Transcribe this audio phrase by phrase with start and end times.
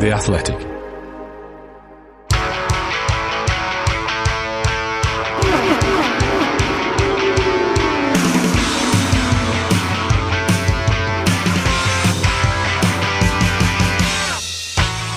[0.00, 0.56] The Athletic.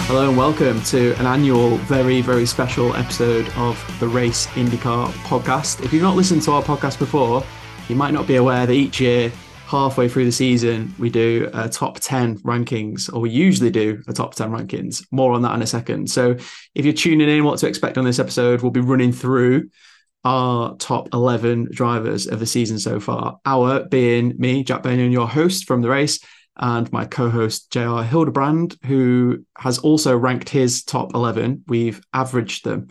[0.05, 5.83] Hello and welcome to an annual, very, very special episode of the Race IndyCar podcast.
[5.83, 7.43] If you've not listened to our podcast before,
[7.89, 9.31] you might not be aware that each year,
[9.67, 14.13] halfway through the season, we do a top 10 rankings, or we usually do a
[14.13, 15.05] top 10 rankings.
[15.11, 16.09] More on that in a second.
[16.09, 16.37] So
[16.73, 19.69] if you're tuning in, what to expect on this episode, we'll be running through
[20.23, 23.39] our top 11 drivers of the season so far.
[23.45, 26.19] Our being me, Jack Benyon, your host from the race
[26.55, 31.65] and my co-host JR Hildebrand, who has also ranked his top 11.
[31.67, 32.87] We've averaged them.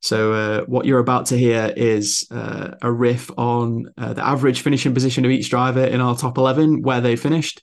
[0.00, 4.60] So uh, what you're about to hear is uh, a riff on uh, the average
[4.60, 7.62] finishing position of each driver in our top 11, where they finished.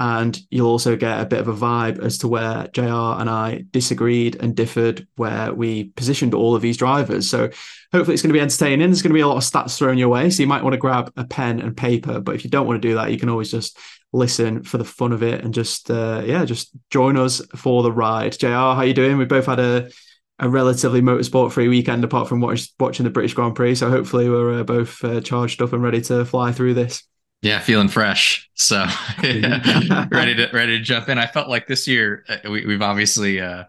[0.00, 3.64] And you'll also get a bit of a vibe as to where JR and I
[3.72, 7.28] disagreed and differed, where we positioned all of these drivers.
[7.28, 7.50] So
[7.92, 8.88] hopefully it's going to be entertaining.
[8.88, 10.30] There's going to be a lot of stats thrown your way.
[10.30, 12.20] So you might want to grab a pen and paper.
[12.20, 13.76] But if you don't want to do that, you can always just
[14.12, 17.92] listen for the fun of it and just uh, yeah, just join us for the
[17.92, 18.38] ride.
[18.38, 19.18] JR, how are you doing?
[19.18, 19.90] We both had a
[20.38, 23.76] a relatively motorsport free weekend apart from watch, watching the British Grand Prix.
[23.76, 27.02] So hopefully we're uh, both uh, charged up and ready to fly through this.
[27.42, 28.48] Yeah, feeling fresh.
[28.54, 28.86] So
[29.22, 31.18] ready to ready to jump in.
[31.18, 33.64] I felt like this year uh, we, have obviously, uh,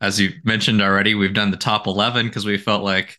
[0.00, 3.18] as you mentioned already, we've done the top eleven because we felt like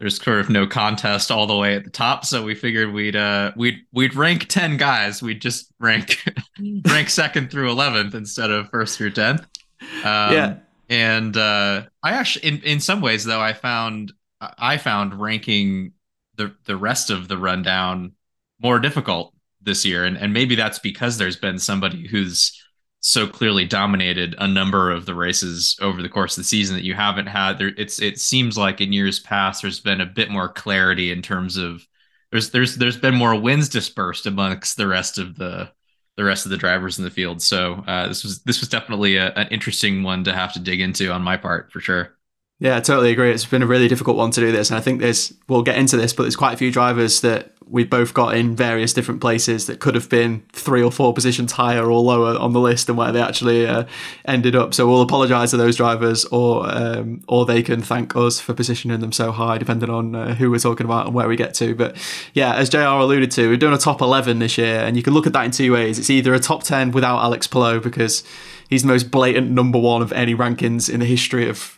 [0.00, 2.24] there's sort of no contest all the way at the top.
[2.24, 5.22] So we figured we'd uh we'd we'd rank ten guys.
[5.22, 6.22] We'd just rank
[6.86, 9.46] rank second through eleventh instead of first through tenth.
[9.80, 10.56] Um, yeah.
[10.88, 15.92] And uh, I actually, in in some ways, though, I found I found ranking
[16.36, 18.12] the the rest of the rundown
[18.60, 22.58] more difficult this year, and and maybe that's because there's been somebody who's
[23.00, 26.84] so clearly dominated a number of the races over the course of the season that
[26.84, 27.58] you haven't had.
[27.58, 31.22] There it's it seems like in years past there's been a bit more clarity in
[31.22, 31.86] terms of
[32.32, 35.70] there's there's there's been more wins dispersed amongst the rest of the
[36.18, 37.40] the rest of the drivers in the field.
[37.40, 40.80] So uh, this was this was definitely a, an interesting one to have to dig
[40.80, 42.17] into on my part for sure
[42.60, 43.30] yeah, I totally agree.
[43.30, 44.70] It's been a really difficult one to do this.
[44.70, 47.52] And I think there's, we'll get into this, but there's quite a few drivers that
[47.70, 51.52] we've both got in various different places that could have been three or four positions
[51.52, 53.84] higher or lower on the list than where they actually uh,
[54.24, 54.74] ended up.
[54.74, 59.00] So we'll apologise to those drivers, or um, or they can thank us for positioning
[59.00, 61.74] them so high, depending on uh, who we're talking about and where we get to.
[61.74, 61.96] But
[62.32, 62.78] yeah, as Jr.
[62.78, 65.44] alluded to, we're doing a top eleven this year, and you can look at that
[65.44, 65.98] in two ways.
[65.98, 68.24] It's either a top ten without Alex Palou because
[68.68, 71.77] he's the most blatant number one of any rankings in the history of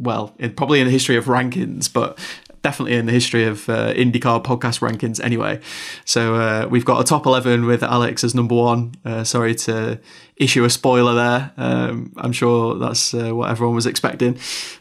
[0.00, 2.18] well, in, probably in the history of rankings, but
[2.62, 5.60] definitely in the history of uh, IndyCar podcast rankings anyway.
[6.04, 8.94] So uh, we've got a top 11 with Alex as number one.
[9.04, 10.00] Uh, sorry to
[10.36, 11.52] issue a spoiler there.
[11.56, 14.38] Um, I'm sure that's uh, what everyone was expecting.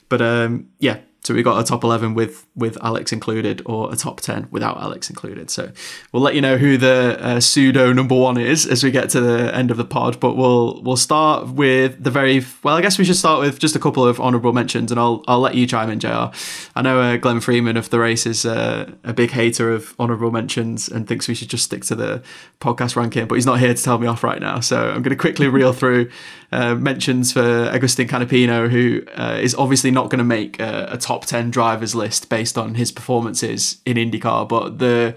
[0.09, 3.96] But um, yeah, so we got a top 11 with with Alex included, or a
[3.96, 5.50] top 10 without Alex included.
[5.50, 5.72] So
[6.12, 9.22] we'll let you know who the uh, pseudo number one is as we get to
[9.22, 10.19] the end of the pod.
[10.19, 12.75] But we'll we'll start with the very well.
[12.75, 15.41] I guess we should start with just a couple of honourable mentions, and I'll I'll
[15.41, 16.30] let you chime in, Jr.
[16.75, 20.31] I know uh, Glenn Freeman of the race is uh, a big hater of honourable
[20.31, 22.24] mentions and thinks we should just stick to the
[22.62, 24.59] podcast ranking, but he's not here to tell me off right now.
[24.62, 26.09] So I'm going to quickly reel through
[26.51, 30.97] uh, mentions for Agustin Canapino, who uh, is obviously not going to make a, a,
[31.09, 35.15] top 10 drivers list based on his performances in IndyCar, but the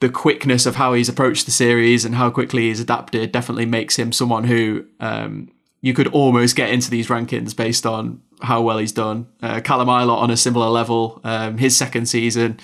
[0.00, 3.96] the quickness of how he's approached the series and how quickly he's adapted definitely makes
[3.96, 5.50] him someone who um,
[5.80, 9.26] you could almost get into these rankings based on how well he's done.
[9.40, 12.58] Uh, Callum Ilott on a similar level, um, his second season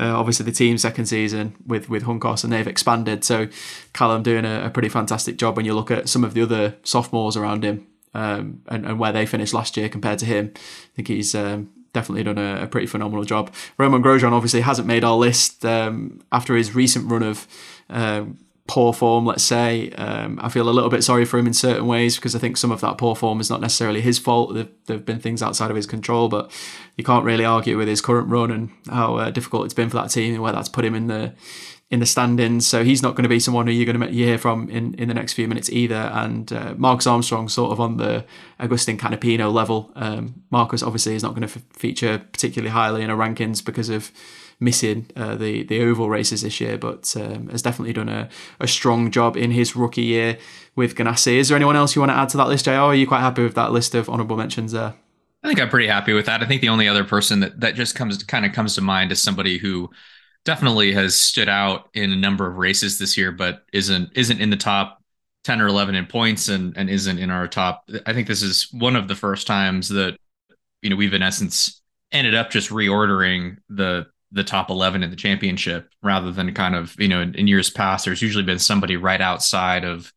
[0.00, 3.22] uh, obviously, the team second season with with Juncos and they've expanded.
[3.24, 3.48] So
[3.92, 6.74] Callum doing a, a, pretty fantastic job when you look at some of the other
[6.82, 10.52] sophomores around him um, and, and where they finished last year compared to him.
[10.56, 13.52] I think he's um, definitely done a, a, pretty phenomenal job.
[13.78, 17.46] Romain Grosjean obviously hasn't made our list um, after his recent run of
[17.90, 19.90] um, poor form, let's say.
[19.92, 22.56] Um, I feel a little bit sorry for him in certain ways because I think
[22.56, 24.54] some of that poor form is not necessarily his fault.
[24.54, 26.50] There, have been things outside of his control, but
[26.96, 29.96] you can't really argue with his current run and how uh, difficult it's been for
[29.96, 31.34] that team and where that's put him in the
[31.92, 32.66] in the standings.
[32.66, 35.08] So he's not going to be someone who you're going to hear from in, in
[35.08, 36.10] the next few minutes either.
[36.14, 38.24] And uh, Marcus Armstrong, sort of on the
[38.58, 39.92] Agustin Canapino level.
[39.94, 43.90] Um, Marcus obviously is not going to f- feature particularly highly in our rankings because
[43.90, 44.10] of
[44.58, 48.66] missing uh, the the oval races this year, but um, has definitely done a, a
[48.66, 50.38] strong job in his rookie year
[50.74, 51.34] with Ganassi.
[51.34, 52.70] Is there anyone else you want to add to that list, JR?
[52.70, 54.94] Are you quite happy with that list of honourable mentions there?
[55.44, 56.42] I think I'm pretty happy with that.
[56.42, 59.12] I think the only other person that that just comes kind of comes to mind
[59.12, 59.90] is somebody who
[60.44, 64.50] definitely has stood out in a number of races this year, but isn't isn't in
[64.50, 65.02] the top
[65.44, 67.88] 10 or 11 in points and and isn't in our top.
[68.06, 70.16] I think this is one of the first times that
[70.82, 71.80] you know we've in essence
[72.10, 76.94] ended up just reordering the the top 11 in the championship rather than kind of
[76.98, 80.12] you know in, in years past there's usually been somebody right outside of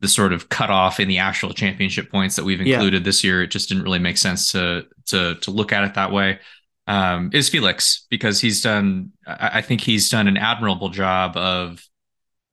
[0.00, 3.04] the sort of cutoff in the actual championship points that we've included yeah.
[3.04, 6.12] this year it just didn't really make sense to to to look at it that
[6.12, 6.38] way
[6.86, 11.82] um, is Felix because he's done I think he's done an admirable job of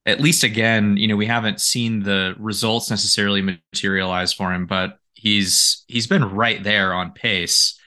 [0.06, 4.98] at least again, you know, we haven't seen the results necessarily materialize for him, but
[5.14, 7.78] he's he's been right there on pace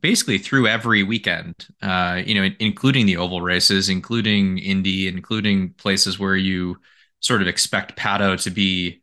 [0.00, 6.18] basically through every weekend uh you know including the oval races including indy including places
[6.18, 6.76] where you
[7.20, 9.02] sort of expect pato to be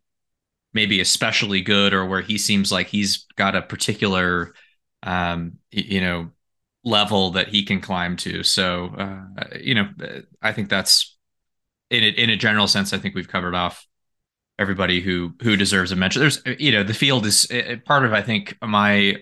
[0.73, 4.53] maybe especially good or where he seems like he's got a particular
[5.03, 6.29] um you know
[6.83, 9.89] level that he can climb to so uh you know
[10.41, 11.17] i think that's
[11.89, 13.85] in a, in a general sense, I think we've covered off
[14.57, 16.21] everybody who who deserves a mention.
[16.21, 17.47] There's you know the field is
[17.85, 19.15] part of I think my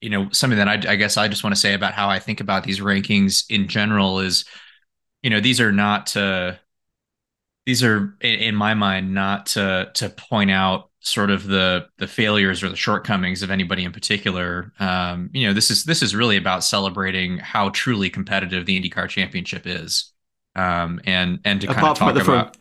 [0.00, 2.18] you know something that I, I guess I just want to say about how I
[2.18, 4.44] think about these rankings in general is
[5.22, 6.58] you know these are not to
[7.66, 12.62] these are in my mind not to to point out sort of the the failures
[12.62, 16.36] or the shortcomings of anybody in particular um, you know this is this is really
[16.36, 20.12] about celebrating how truly competitive the IndyCar championship is
[20.56, 22.56] um, and and to kind of talk about.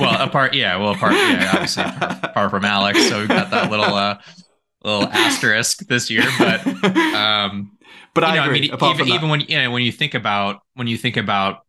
[0.00, 3.70] well, apart, yeah, well, apart, yeah, obviously apart, apart from Alex, so we've got that
[3.70, 4.18] little uh,
[4.82, 7.76] little asterisk this year, but um,
[8.14, 8.70] but I, know, agree.
[8.72, 11.66] I mean, even, even when you know when you think about when you think about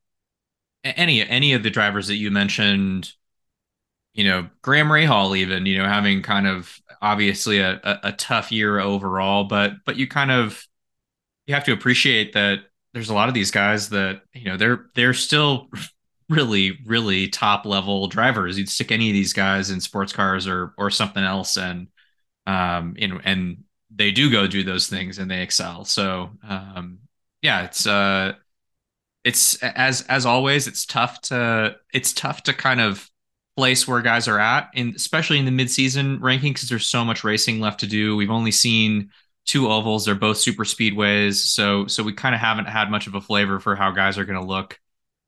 [0.83, 3.11] any any of the drivers that you mentioned,
[4.13, 8.51] you know, Graham Rahal, even you know, having kind of obviously a, a, a tough
[8.51, 10.63] year overall, but but you kind of
[11.45, 12.59] you have to appreciate that
[12.93, 15.69] there's a lot of these guys that you know they're they're still
[16.29, 18.57] really really top level drivers.
[18.57, 21.87] You'd stick any of these guys in sports cars or or something else and
[22.45, 23.63] um you know and
[23.95, 25.85] they do go do those things and they excel.
[25.85, 26.99] So um
[27.41, 28.33] yeah it's uh
[29.23, 33.09] it's as as always it's tough to it's tough to kind of
[33.55, 37.23] place where guys are at and especially in the midseason ranking because there's so much
[37.23, 39.11] racing left to do we've only seen
[39.45, 40.05] two ovals.
[40.05, 43.59] They're both super speedways, so so we kind of haven't had much of a flavor
[43.59, 44.79] for how guys are going to look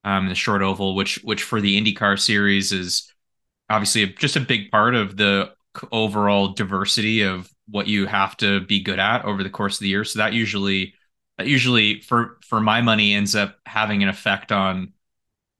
[0.03, 3.11] um, in the short oval, which which for the IndyCar series is
[3.69, 5.51] obviously just a big part of the
[5.91, 9.89] overall diversity of what you have to be good at over the course of the
[9.89, 10.03] year.
[10.03, 10.93] So that usually
[11.37, 14.93] that usually for for my money ends up having an effect on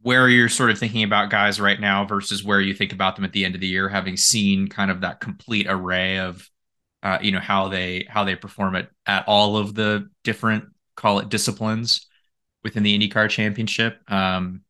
[0.05, 3.25] where you're sort of thinking about guys right now versus where you think about them
[3.25, 6.47] at the end of the year, having seen kind of that complete array of
[7.01, 10.65] uh, you know how they how they perform it at all of the different
[10.95, 12.05] call it disciplines
[12.63, 13.99] within the IndyCar Championship.
[14.07, 14.61] Um,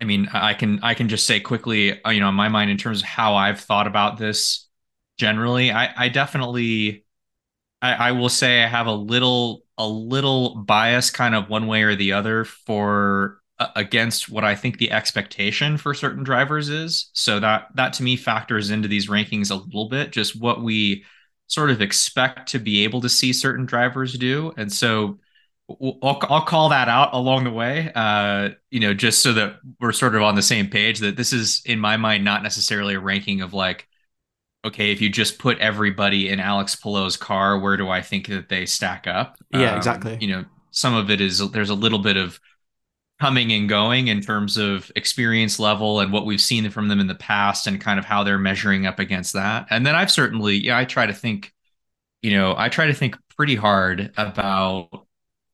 [0.00, 2.72] I mean, I can I can just say quickly, uh, you know, in my mind,
[2.72, 4.68] in terms of how I've thought about this
[5.16, 7.04] generally, I, I definitely,
[7.80, 11.84] I, I will say I have a little a little bias, kind of one way
[11.84, 13.41] or the other, for
[13.76, 17.10] against what I think the expectation for certain drivers is.
[17.12, 21.04] So that that to me factors into these rankings a little bit, just what we
[21.46, 24.52] sort of expect to be able to see certain drivers do.
[24.56, 25.18] And so
[25.68, 29.92] I'll, I'll call that out along the way, uh, you know, just so that we're
[29.92, 33.00] sort of on the same page that this is, in my mind, not necessarily a
[33.00, 33.86] ranking of like,
[34.64, 38.48] okay, if you just put everybody in Alex Palou's car, where do I think that
[38.48, 39.36] they stack up?
[39.50, 40.18] Yeah, um, exactly.
[40.20, 42.40] You know, some of it is there's a little bit of
[43.22, 47.06] coming and going in terms of experience level and what we've seen from them in
[47.06, 49.64] the past and kind of how they're measuring up against that.
[49.70, 51.52] And then I've certainly, yeah, I try to think,
[52.22, 55.06] you know, I try to think pretty hard about,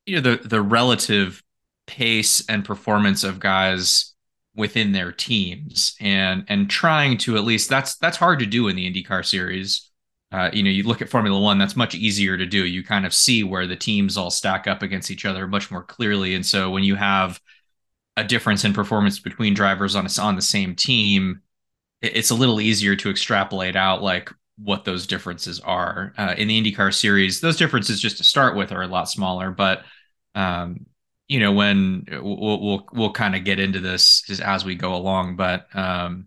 [0.07, 1.43] you know, the the relative
[1.85, 4.15] pace and performance of guys
[4.55, 8.75] within their teams and and trying to at least that's that's hard to do in
[8.75, 9.91] the IndyCar series.
[10.31, 12.65] Uh, you know, you look at Formula One, that's much easier to do.
[12.65, 15.83] You kind of see where the teams all stack up against each other much more
[15.83, 16.33] clearly.
[16.33, 17.39] And so when you have
[18.19, 21.41] a difference in performance between drivers on a, on the same team,
[22.01, 26.13] it's a little easier to extrapolate out like what those differences are.
[26.17, 29.51] Uh, in the IndyCar series, those differences just to start with are a lot smaller,
[29.51, 29.83] but
[30.35, 30.85] um,
[31.27, 35.37] you know when we'll we'll, we'll kind of get into this as we go along,
[35.37, 36.25] but um,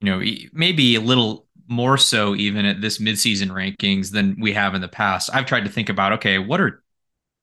[0.00, 4.76] you know maybe a little more so even at this midseason rankings than we have
[4.76, 5.28] in the past.
[5.32, 6.84] I've tried to think about okay, what are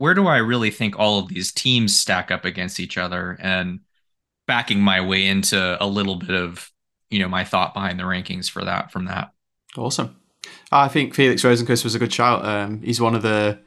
[0.03, 3.79] where do I really think all of these teams stack up against each other and
[4.47, 6.69] backing my way into a little bit of
[7.09, 9.31] you know my thought behind the rankings for that from that.
[9.77, 10.17] Awesome.
[10.73, 12.43] I think Felix Rosenqvist was a good shout.
[12.43, 13.61] Um, he's one of the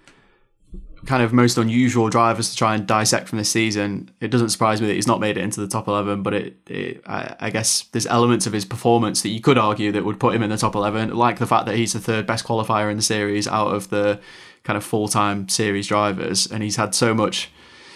[1.07, 4.11] kind of most unusual drivers to try and dissect from this season.
[4.21, 6.57] It doesn't surprise me that he's not made it into the top 11, but it,
[6.69, 10.21] it I, I, guess there's elements of his performance that you could argue that would
[10.21, 12.90] put him in the top 11, like the fact that he's the third best qualifier
[12.90, 14.21] in the series out of the
[14.67, 17.51] kind of full-time series drivers and he's had so much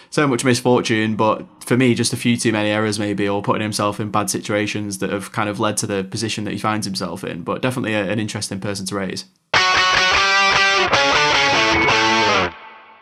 [0.09, 3.61] so much misfortune, but for me, just a few too many errors maybe, or putting
[3.61, 6.85] himself in bad situations that have kind of led to the position that he finds
[6.85, 7.43] himself in.
[7.43, 9.23] But definitely a, an interesting person to raise.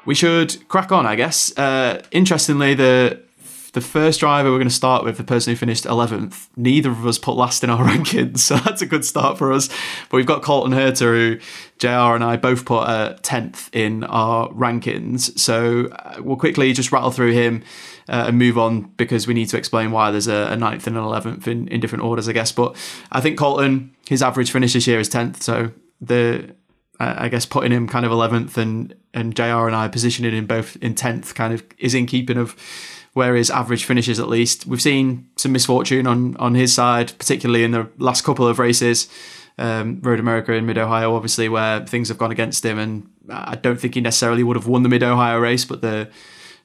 [0.05, 1.57] We should crack on, I guess.
[1.57, 3.21] Uh, interestingly, the
[3.73, 7.05] the first driver we're going to start with, the person who finished 11th, neither of
[7.05, 9.67] us put last in our rankings, so that's a good start for us.
[10.09, 11.39] But we've got Colton Herta, who
[11.77, 15.37] JR and I both put uh, 10th in our rankings.
[15.39, 17.63] So uh, we'll quickly just rattle through him
[18.07, 20.97] uh, and move on because we need to explain why there's a, a 9th and
[20.97, 22.51] an 11th in, in different orders, I guess.
[22.51, 22.75] But
[23.11, 25.71] I think Colton, his average finish this year is 10th, so
[26.01, 26.55] the
[27.01, 30.75] I guess putting him kind of 11th and and JR and I positioning him both
[30.77, 32.55] in 10th kind of is in keeping of
[33.19, 34.65] where his average finishes at least.
[34.65, 39.09] We've seen some misfortune on on his side, particularly in the last couple of races.
[39.57, 43.55] Um, Road America and Mid Ohio, obviously, where things have gone against him, and I
[43.55, 46.09] don't think he necessarily would have won the Mid Ohio race, but the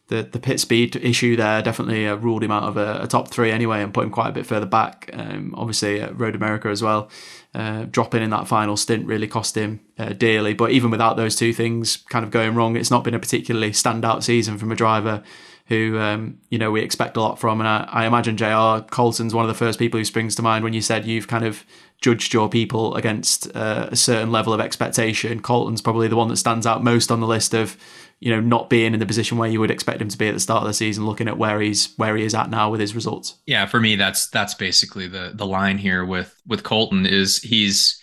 [0.08, 3.28] the the pit speed issue there definitely uh, ruled him out of a, a, top
[3.28, 5.10] three anyway, and put him quite a bit further back.
[5.12, 7.10] Um, obviously, uh, Road America as well,
[7.52, 10.54] uh, dropping in that final stint really cost him uh, dearly.
[10.54, 13.72] But even without those two things kind of going wrong, it's not been a particularly
[13.72, 15.24] standout season from a driver
[15.66, 17.60] who um, you know we expect a lot from.
[17.60, 18.86] And I, I imagine Jr.
[18.90, 21.44] Colton's one of the first people who springs to mind when you said you've kind
[21.44, 21.64] of
[22.00, 25.40] judged your people against uh, a certain level of expectation.
[25.40, 27.76] Colton's probably the one that stands out most on the list of
[28.20, 30.34] you know not being in the position where you would expect him to be at
[30.34, 32.80] the start of the season looking at where he's where he is at now with
[32.80, 37.04] his results yeah for me that's that's basically the the line here with with colton
[37.04, 38.00] is he's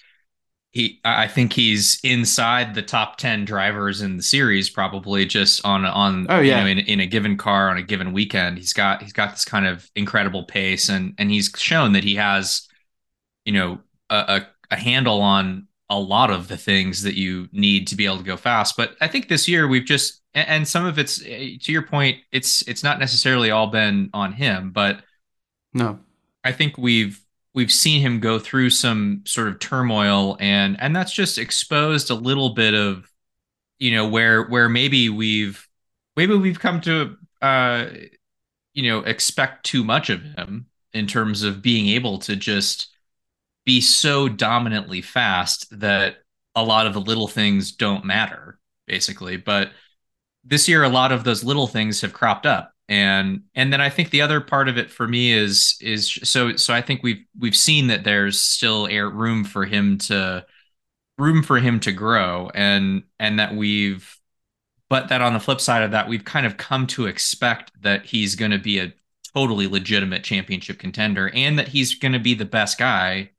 [0.72, 5.86] he I think he's inside the top 10 drivers in the series probably just on
[5.86, 6.60] on oh, yeah.
[6.60, 8.58] you know in, in a given car on a given weekend.
[8.58, 12.16] He's got he's got this kind of incredible pace and and he's shown that he
[12.16, 12.68] has
[13.44, 17.86] you know a, a, a handle on a lot of the things that you need
[17.88, 18.78] to be able to go fast.
[18.78, 22.20] But I think this year we've just and some of it's eh, to your point
[22.32, 25.04] it's it's not necessarily all been on him but
[25.74, 26.00] no.
[26.46, 27.22] I think we've
[27.54, 32.16] we've seen him go through some sort of turmoil and and that's just exposed a
[32.16, 33.10] little bit of
[33.80, 35.68] you know where where maybe we've
[36.16, 37.88] maybe we've come to uh
[38.74, 42.90] you know expect too much of him in terms of being able to just
[43.66, 46.18] be so dominantly fast that
[46.56, 49.38] a lot of the little things don't matter basically.
[49.38, 49.72] But
[50.44, 53.90] this year a lot of those little things have cropped up and and then I
[53.90, 57.24] think the other part of it for me is is so so I think we've
[57.40, 60.46] we've seen that there's still air room for him to
[61.18, 64.18] room for him to grow and and that we've
[64.90, 68.06] but that on the flip side of that we've kind of come to expect that
[68.06, 68.92] he's going to be a
[69.34, 73.32] totally legitimate championship contender and that he's going to be the best guy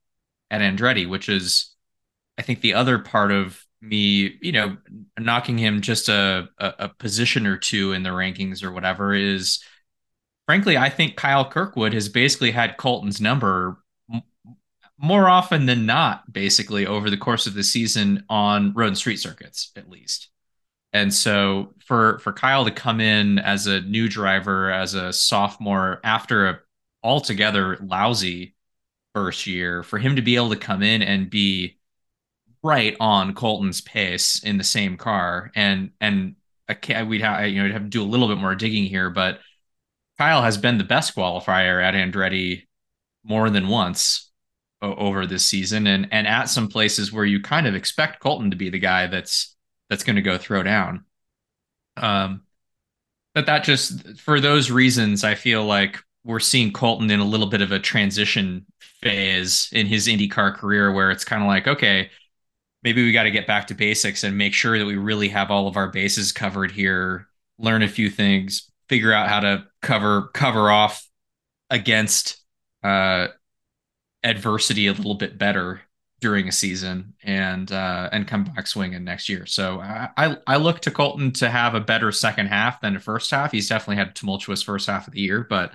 [0.51, 1.75] at Andretti which is
[2.39, 4.77] I think the other part of me, you know,
[5.19, 9.63] knocking him just a, a, a position or two in the rankings or whatever is
[10.47, 13.79] frankly, I think Kyle Kirkwood has basically had Colton's number
[14.99, 19.19] more often than not, basically over the course of the season on road and street
[19.19, 20.29] circuits, at least.
[20.93, 26.01] And so for for Kyle to come in as a new driver, as a sophomore
[26.05, 26.61] after a
[27.03, 28.55] altogether lousy
[29.15, 31.79] first year, for him to be able to come in and be
[32.63, 36.37] right on Colton's pace in the same car, and and
[36.69, 39.41] we'd have you know we'd have to do a little bit more digging here, but
[40.19, 42.67] Kyle has been the best qualifier at Andretti
[43.25, 44.31] more than once
[44.81, 48.57] over this season, and and at some places where you kind of expect Colton to
[48.57, 49.57] be the guy that's
[49.89, 51.05] that's going to go throw down.
[51.97, 52.43] Um,
[53.35, 57.49] but that just for those reasons, I feel like we're seeing Colton in a little
[57.49, 62.11] bit of a transition phase in his IndyCar career, where it's kind of like, okay,
[62.83, 65.51] maybe we got to get back to basics and make sure that we really have
[65.51, 70.29] all of our bases covered here learn a few things figure out how to cover
[70.35, 71.07] cover off
[71.71, 72.43] against
[72.83, 73.29] uh,
[74.23, 75.81] adversity a little bit better
[76.21, 79.47] during a season and uh, and come back swinging next year.
[79.47, 83.31] So I I look to Colton to have a better second half than the first
[83.31, 83.53] half.
[83.53, 85.73] He's definitely had a tumultuous first half of the year, but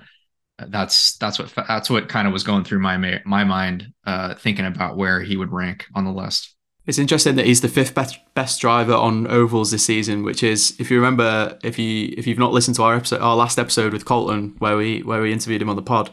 [0.58, 4.66] that's that's what that's what kind of was going through my my mind uh, thinking
[4.66, 6.54] about where he would rank on the list.
[6.88, 10.74] It's interesting that he's the fifth best, best driver on ovals this season, which is,
[10.80, 13.92] if you remember, if you if you've not listened to our episode, our last episode
[13.92, 16.10] with Colton, where we where we interviewed him on the pod,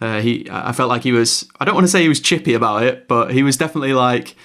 [0.00, 1.48] uh, he I felt like he was.
[1.58, 4.36] I don't want to say he was chippy about it, but he was definitely like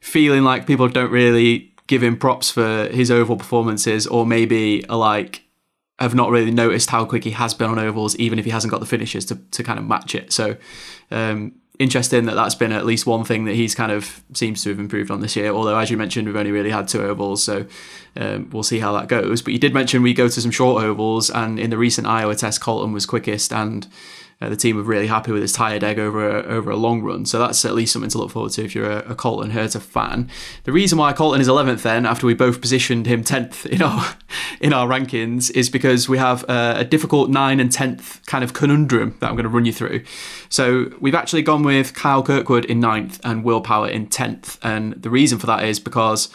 [0.00, 4.96] feeling like people don't really give him props for his oval performances, or maybe are
[4.96, 5.42] like
[5.98, 8.70] have not really noticed how quick he has been on ovals, even if he hasn't
[8.70, 10.32] got the finishes to, to kind of match it.
[10.32, 10.56] So
[11.10, 14.70] um, interesting that that's been at least one thing that he's kind of seems to
[14.70, 15.50] have improved on this year.
[15.50, 17.66] Although, as you mentioned, we've only really had two ovals, so
[18.16, 19.42] um, we'll see how that goes.
[19.42, 22.36] But you did mention we go to some short ovals, and in the recent Iowa
[22.36, 23.86] test, Colton was quickest and
[24.44, 27.02] uh, the team were really happy with his tyre deg over a, over a long
[27.02, 27.24] run.
[27.24, 29.80] So that's at least something to look forward to if you're a, a Colton Herta
[29.80, 30.30] fan.
[30.64, 34.16] The reason why Colton is 11th then, after we both positioned him 10th in our
[34.60, 38.52] in our rankings, is because we have a, a difficult 9 and 10th kind of
[38.52, 40.04] conundrum that I'm going to run you through.
[40.48, 44.58] So we've actually gone with Kyle Kirkwood in 9th and Will Power in 10th.
[44.62, 46.28] And the reason for that is because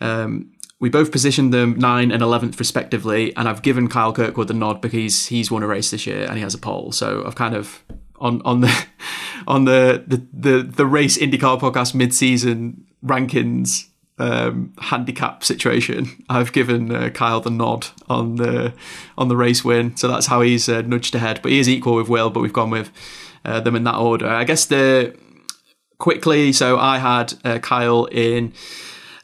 [0.00, 0.50] um,
[0.84, 4.82] we both positioned them nine and eleventh respectively, and I've given Kyle Kirkwood the nod
[4.82, 6.92] because he's won a race this year and he has a pole.
[6.92, 7.82] So I've kind of
[8.16, 8.86] on on the
[9.46, 13.86] on the the the, the race IndyCar podcast mid season rankings
[14.18, 16.22] um, handicap situation.
[16.28, 18.74] I've given uh, Kyle the nod on the
[19.16, 21.40] on the race win, so that's how he's uh, nudged ahead.
[21.42, 22.90] But he is equal with Will, but we've gone with
[23.46, 24.28] uh, them in that order.
[24.28, 25.16] I guess the
[25.96, 26.52] quickly.
[26.52, 28.52] So I had uh, Kyle in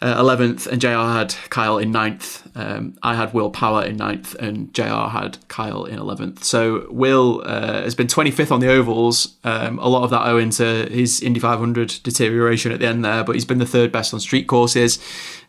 [0.03, 2.57] uh, 11th, and JR had Kyle in 9th.
[2.57, 6.43] Um, I had Will Power in 9th, and JR had Kyle in 11th.
[6.43, 9.37] So Will uh, has been 25th on the ovals.
[9.45, 13.25] Um, a lot of that owing to his Indy 500 deterioration at the end there,
[13.25, 14.99] but he's been the third best on street courses.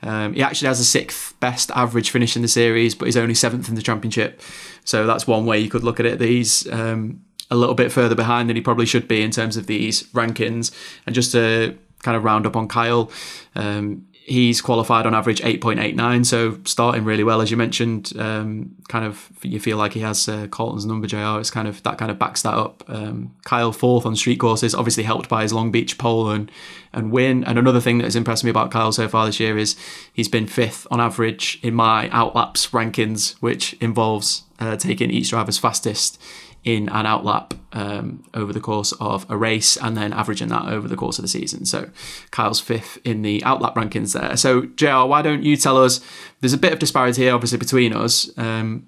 [0.01, 3.35] Um, he actually has a sixth best average finish in the series, but he's only
[3.35, 4.41] seventh in the championship.
[4.83, 6.19] So that's one way you could look at it.
[6.19, 9.67] He's um, a little bit further behind than he probably should be in terms of
[9.67, 10.75] these rankings.
[11.05, 13.11] And just to kind of round up on Kyle,
[13.55, 19.03] um, he's qualified on average 8.89 so starting really well as you mentioned um, kind
[19.03, 22.09] of you feel like he has uh, colton's number jr it's kind of that kind
[22.09, 22.83] of backs that up.
[22.87, 26.51] Um, kyle fourth on street courses obviously helped by his long beach pole and
[26.93, 27.43] and win.
[27.45, 29.75] And another thing that has impressed me about kyle so far this year is
[30.13, 35.57] he's been fifth on average in my outlaps rankings which involves uh, taking each driver's
[35.57, 36.21] fastest
[36.63, 40.87] in an outlap um, over the course of a race and then averaging that over
[40.87, 41.65] the course of the season.
[41.65, 41.89] So
[42.29, 44.37] Kyle's fifth in the outlap rankings there.
[44.37, 46.01] So JR, why don't you tell us?
[46.39, 48.29] There's a bit of disparity here, obviously, between us.
[48.37, 48.87] Um,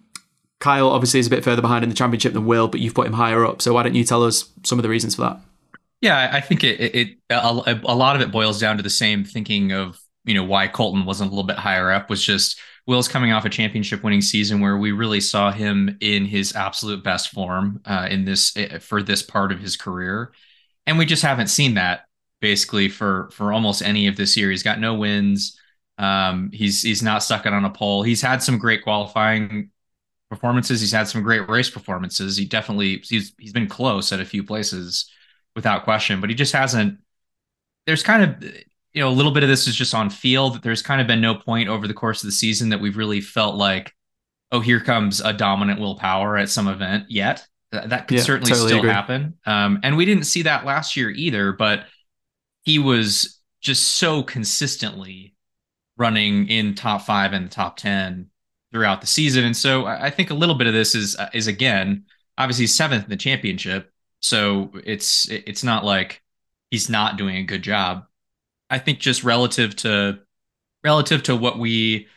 [0.59, 3.07] Kyle obviously is a bit further behind in the championship than Will, but you've put
[3.07, 3.61] him higher up.
[3.61, 5.39] So why don't you tell us some of the reasons for that?
[5.99, 9.23] Yeah, I think it, it, a, a lot of it boils down to the same
[9.23, 13.07] thinking of you know why Colton wasn't a little bit higher up was just Will's
[13.07, 17.29] coming off a championship winning season where we really saw him in his absolute best
[17.29, 20.33] form uh, in this eh, for this part of his career,
[20.85, 22.05] and we just haven't seen that
[22.41, 24.51] basically for for almost any of this year.
[24.51, 25.57] He's got no wins.
[25.97, 28.03] Um, he's he's not stuck on a pole.
[28.03, 29.69] He's had some great qualifying
[30.29, 30.81] performances.
[30.81, 32.35] He's had some great race performances.
[32.35, 35.09] He definitely he's he's been close at a few places
[35.55, 36.99] without question, but he just hasn't.
[37.85, 38.53] There's kind of
[38.93, 40.61] you know, a little bit of this is just on field.
[40.61, 43.21] There's kind of been no point over the course of the season that we've really
[43.21, 43.93] felt like,
[44.51, 47.45] oh, here comes a dominant Will Power at some event yet.
[47.71, 48.91] That, that could yeah, certainly totally still agree.
[48.91, 49.33] happen.
[49.47, 51.85] Um, and we didn't see that last year either, but
[52.61, 55.33] he was just so consistently
[55.97, 58.27] running in top five and top 10
[58.71, 59.43] throughout the season.
[59.43, 62.05] And so I think a little bit of this is, uh, is again,
[62.37, 63.91] obviously seventh in the championship.
[64.19, 66.21] So it's, it's not like
[66.69, 68.05] he's not doing a good job
[68.73, 70.17] I think just relative to
[70.83, 72.07] relative to what we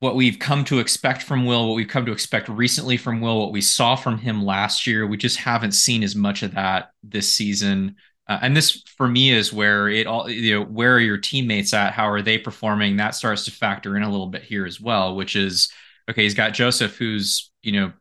[0.00, 3.38] what we've come to expect from Will, what we've come to expect recently from Will,
[3.38, 6.90] what we saw from him last year, we just haven't seen as much of that
[7.04, 7.94] this season.
[8.28, 11.72] Uh, and this for me is where it all you know where are your teammates
[11.72, 11.92] at?
[11.92, 12.96] How are they performing?
[12.96, 15.70] That starts to factor in a little bit here as well which is
[16.10, 17.92] okay he's got Josef who's you know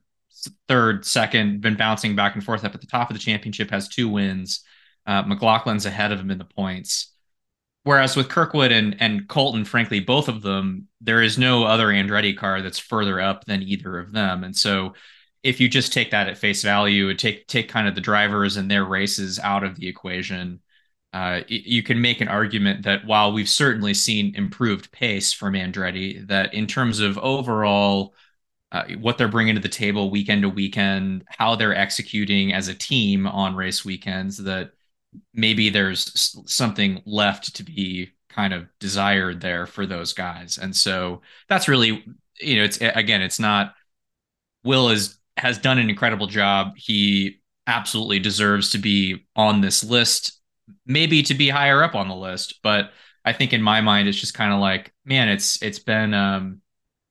[0.67, 3.87] third second been bouncing back and forth up at the top of the championship has
[3.87, 4.63] two wins.
[5.05, 7.14] Uh, mclaughlin's ahead of him in the points
[7.85, 12.35] Whereas with Kirkwood and and Colton, frankly, both of them, there is no other Andretti
[12.35, 14.43] car that's further up than either of them.
[14.43, 14.95] And so
[15.43, 18.57] if you just take that at face value and take take kind of the drivers
[18.57, 20.61] and their races out of the equation,
[21.13, 26.27] uh, you can make an argument that while we've certainly seen improved pace from Andretti,
[26.27, 28.15] that in terms of overall
[28.71, 32.73] uh, what they're bringing to the table weekend to weekend, how they're executing as a
[32.73, 34.71] team on race weekends, that
[35.34, 40.58] maybe there's something left to be kind of desired there for those guys.
[40.58, 42.04] And so that's really,
[42.39, 43.73] you know, it's again, it's not
[44.63, 46.73] Will is has done an incredible job.
[46.75, 50.39] He absolutely deserves to be on this list,
[50.86, 52.91] maybe to be higher up on the list, but
[53.23, 56.62] I think in my mind it's just kind of like, man, it's it's been um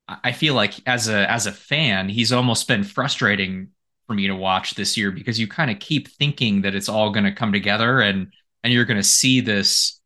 [0.07, 3.69] I feel like as a as a fan, he's almost been frustrating
[4.07, 7.09] for me to watch this year because you kind of keep thinking that it's all
[7.11, 8.31] going to come together and
[8.63, 10.01] and you're going to see this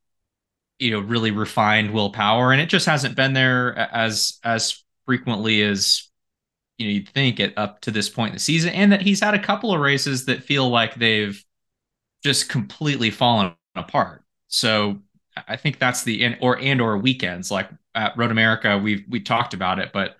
[0.79, 5.61] you know really refined Will Power, and it just hasn't been there as as frequently
[5.61, 6.09] as
[6.77, 9.19] you know you'd think it up to this point in the season, and that he's
[9.19, 11.43] had a couple of races that feel like they've
[12.23, 14.23] just completely fallen apart.
[14.47, 14.99] So
[15.47, 17.51] I think that's the and or and or weekends.
[17.51, 20.15] Like at Road America we've we talked about it, but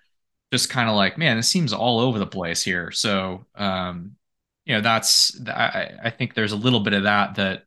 [0.52, 2.90] just kind of like man, it seems all over the place here.
[2.90, 4.16] So um,
[4.64, 7.64] you know that's I, I think there's a little bit of that that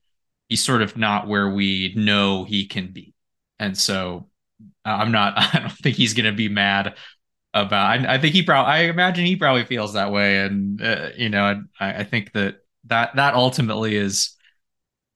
[0.50, 3.14] he's sort of not where we know he can be,
[3.60, 4.28] and so
[4.86, 5.34] I'm not.
[5.38, 6.96] I don't think he's to be mad
[7.54, 8.00] about.
[8.00, 8.72] I, I, think he probably.
[8.72, 12.58] I imagine he probably feels that way, and uh, you know, I, I think that
[12.86, 14.36] that that ultimately is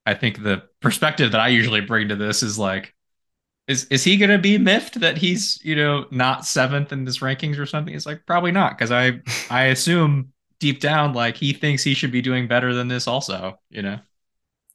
[0.08, 2.96] I think the perspective that I usually bring to this is like,
[3.68, 7.20] is is he going to be miffed that he's you know not seventh in this
[7.20, 7.94] rankings or something?
[7.94, 12.12] It's like probably not because I I assume deep down like he thinks he should
[12.12, 13.60] be doing better than this also.
[13.70, 14.00] You know.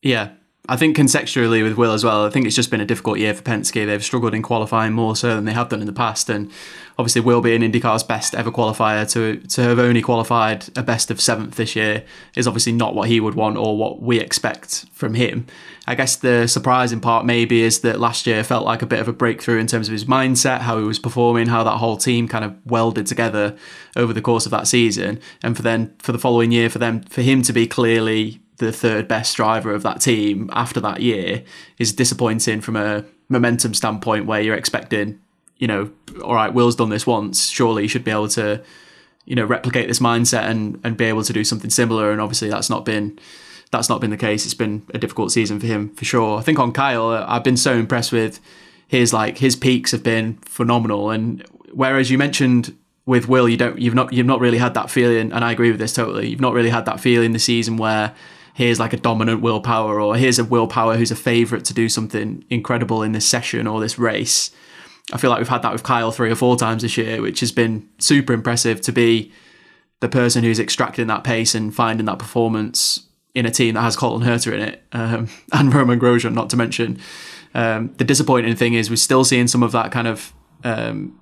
[0.03, 0.33] Yeah,
[0.69, 3.35] I think contextually with Will as well, I think it's just been a difficult year
[3.35, 3.85] for Penske.
[3.85, 6.53] They've struggled in qualifying more so than they have done in the past, and
[6.97, 11.21] obviously Will being IndyCar's best ever qualifier to to have only qualified a best of
[11.21, 12.05] seventh this year
[12.37, 15.49] is obviously not what he would want or what we expect from him.
[15.89, 19.09] I guess the surprising part maybe is that last year felt like a bit of
[19.09, 22.29] a breakthrough in terms of his mindset, how he was performing, how that whole team
[22.29, 23.57] kind of welded together
[23.97, 27.03] over the course of that season, and for then for the following year for them
[27.03, 31.43] for him to be clearly the third best driver of that team after that year
[31.79, 35.19] is disappointing from a momentum standpoint where you're expecting,
[35.57, 35.91] you know,
[36.23, 38.63] all right, Will's done this once, surely he should be able to,
[39.25, 42.13] you know, replicate this mindset and and be able to do something similar.
[42.13, 43.19] And obviously that's not been
[43.71, 44.45] that's not been the case.
[44.45, 46.39] It's been a difficult season for him for sure.
[46.39, 48.39] I think on Kyle, I've been so impressed with
[48.87, 51.11] his like his peaks have been phenomenal.
[51.11, 54.91] And whereas you mentioned with Will, you don't you've not you've not really had that
[54.91, 56.29] feeling, and I agree with this totally.
[56.29, 58.15] You've not really had that feeling the season where
[58.55, 61.75] here's like a dominant Will Power or here's a Will Power who's a favorite to
[61.75, 64.51] do something incredible in this session or this race.
[65.13, 67.41] I feel like we've had that with Kyle three or four times this year, which
[67.41, 69.33] has been super impressive to be
[70.01, 73.97] the person who's extracting that pace and finding that performance in a team that has
[73.97, 76.99] Colton Herta in it um, and Romain Grosjean, not to mention.
[77.55, 80.33] Um, the disappointing thing is we're still seeing some of that kind of
[80.65, 81.19] um,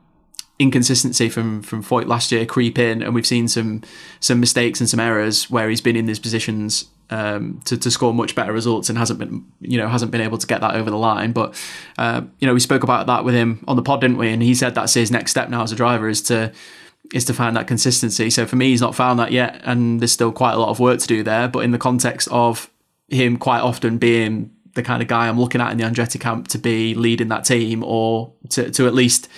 [0.59, 3.83] inconsistency from from Foyt last year creep in, and we've seen some
[4.21, 8.15] some mistakes and some errors where he's been in these positions um, to, to score
[8.15, 10.91] much better results and hasn't been you know hasn't been able to get that over
[10.91, 11.33] the line.
[11.33, 11.61] But
[11.99, 14.31] uh, you know we spoke about that with him on the pod, didn't we?
[14.31, 16.53] And he said that's his next step now as a driver is to
[17.13, 18.31] is to find that consistency.
[18.31, 20.79] So for me, he's not found that yet, and there's still quite a lot of
[20.79, 21.49] work to do there.
[21.49, 22.71] But in the context of
[23.09, 26.47] him quite often being the kind of guy I'm looking at in the Andretti camp
[26.49, 29.29] to be leading that team or to, to at least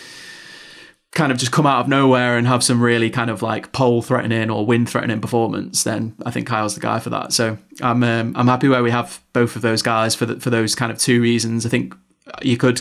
[1.12, 4.00] kind of just come out of nowhere and have some really kind of like pole
[4.00, 7.32] threatening or win threatening performance, then I think Kyle's the guy for that.
[7.32, 10.50] So I'm um, I'm happy where we have both of those guys for the, for
[10.50, 11.66] those kind of two reasons.
[11.66, 11.94] I think
[12.40, 12.80] you could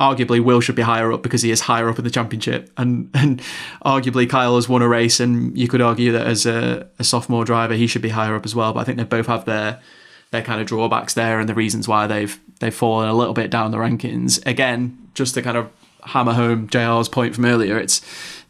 [0.00, 3.10] arguably Will should be higher up because he is higher up in the championship, and
[3.12, 3.42] and
[3.84, 7.44] arguably Kyle has won a race, and you could argue that as a, a sophomore
[7.44, 8.72] driver he should be higher up as well.
[8.72, 9.80] But I think they both have their
[10.30, 13.50] their kind of drawbacks there and the reasons why they've they've fallen a little bit
[13.50, 14.44] down the rankings.
[14.46, 15.70] Again, just to kind of
[16.08, 17.78] hammer home JR's point from earlier.
[17.78, 18.00] It's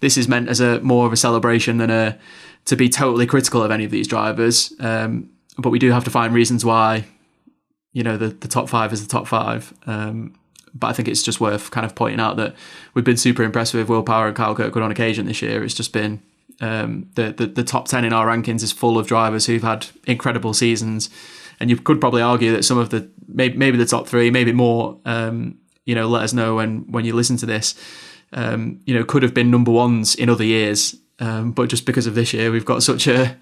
[0.01, 2.19] this is meant as a more of a celebration than a
[2.67, 4.73] to be totally critical of any of these drivers.
[4.81, 7.07] Um, but we do have to find reasons why,
[7.93, 9.73] you know, the, the top five is the top five.
[9.87, 10.35] Um,
[10.75, 12.55] but I think it's just worth kind of pointing out that
[12.95, 15.65] we've been super impressed with Will Power and Kyle Kirkwood on occasion this year.
[15.65, 16.23] It's just been
[16.61, 19.87] um, the, the the top ten in our rankings is full of drivers who've had
[20.07, 21.09] incredible seasons,
[21.61, 24.53] and you could probably argue that some of the maybe, maybe the top three, maybe
[24.53, 27.75] more, um, you know, let us know when when you listen to this.
[28.35, 32.07] Um, you know, could have been number ones in other years, um, but just because
[32.07, 33.39] of this year, we've got such a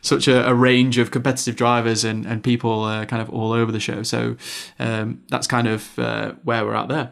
[0.00, 3.72] such a, a range of competitive drivers and and people uh, kind of all over
[3.72, 4.04] the show.
[4.04, 4.36] So
[4.78, 7.10] um, that's kind of uh, where we're at there.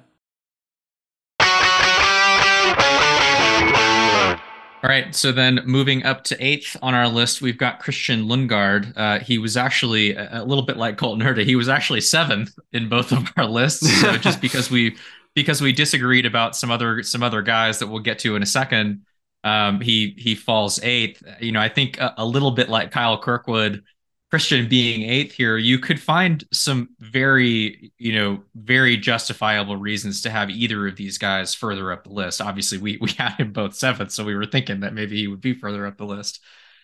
[4.80, 8.92] All right, so then moving up to eighth on our list, we've got Christian Lundgaard.
[8.96, 11.44] Uh, he was actually a, a, little bit like Colton Herta.
[11.44, 13.90] He was actually seventh in both of our lists.
[14.00, 14.96] So just because we
[15.34, 18.46] because we disagreed about some other some other guys that we'll get to in a
[18.46, 19.02] second,
[19.42, 21.24] um, he he falls eighth.
[21.40, 23.82] You know, I think a, a little bit like Kyle Kirkwood
[24.30, 30.30] Christian being eighth here, you could find some very, you know, very justifiable reasons to
[30.30, 32.42] have either of these guys further up the list.
[32.42, 35.40] Obviously, we we had him both seventh, so we were thinking that maybe he would
[35.40, 36.40] be further up the list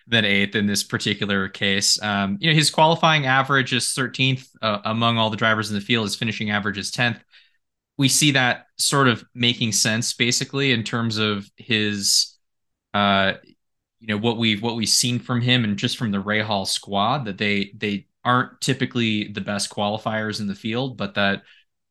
[0.06, 2.00] than eighth in this particular case.
[2.02, 5.80] Um, you know, his qualifying average is 13th uh, among all the drivers in the
[5.80, 6.06] field.
[6.06, 7.20] His finishing average is 10th.
[7.96, 12.34] We see that sort of making sense basically in terms of his
[12.92, 13.34] uh,
[14.06, 17.24] you know what we've what we've seen from him and just from the Rahal squad
[17.24, 21.42] that they they aren't typically the best qualifiers in the field, but that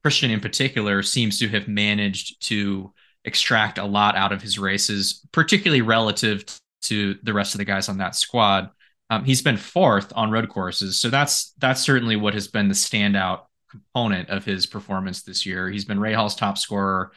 [0.03, 2.93] Christian in particular seems to have managed to
[3.25, 6.45] extract a lot out of his races, particularly relative
[6.83, 8.69] to the rest of the guys on that squad.
[9.09, 12.75] Um, he's been fourth on road courses, so that's that's certainly what has been the
[12.75, 15.67] standout component of his performance this year.
[15.67, 17.11] He's been Rahal's top scorer,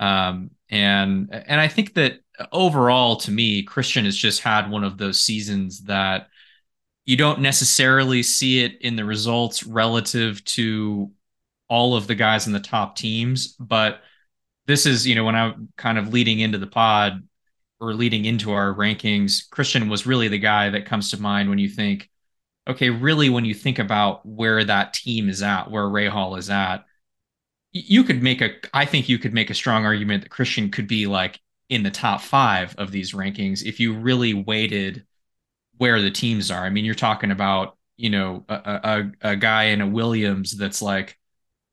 [0.00, 2.20] um, and and I think that
[2.52, 6.28] overall, to me, Christian has just had one of those seasons that
[7.04, 11.10] you don't necessarily see it in the results relative to
[11.68, 14.02] all of the guys in the top teams, but
[14.66, 17.26] this is you know when I'm kind of leading into the pod
[17.80, 21.58] or leading into our rankings, Christian was really the guy that comes to mind when
[21.58, 22.08] you think,
[22.68, 26.84] okay, really when you think about where that team is at, where Rahal is at,
[27.72, 30.88] you could make a, I think you could make a strong argument that Christian could
[30.88, 35.04] be like in the top five of these rankings if you really weighted
[35.76, 36.64] where the teams are.
[36.64, 38.54] I mean, you're talking about, you know, a,
[39.22, 41.18] a, a guy in a Williams that's like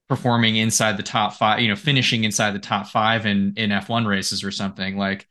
[0.07, 4.05] performing inside the top five, you know, finishing inside the top five in, in F1
[4.05, 5.27] races or something like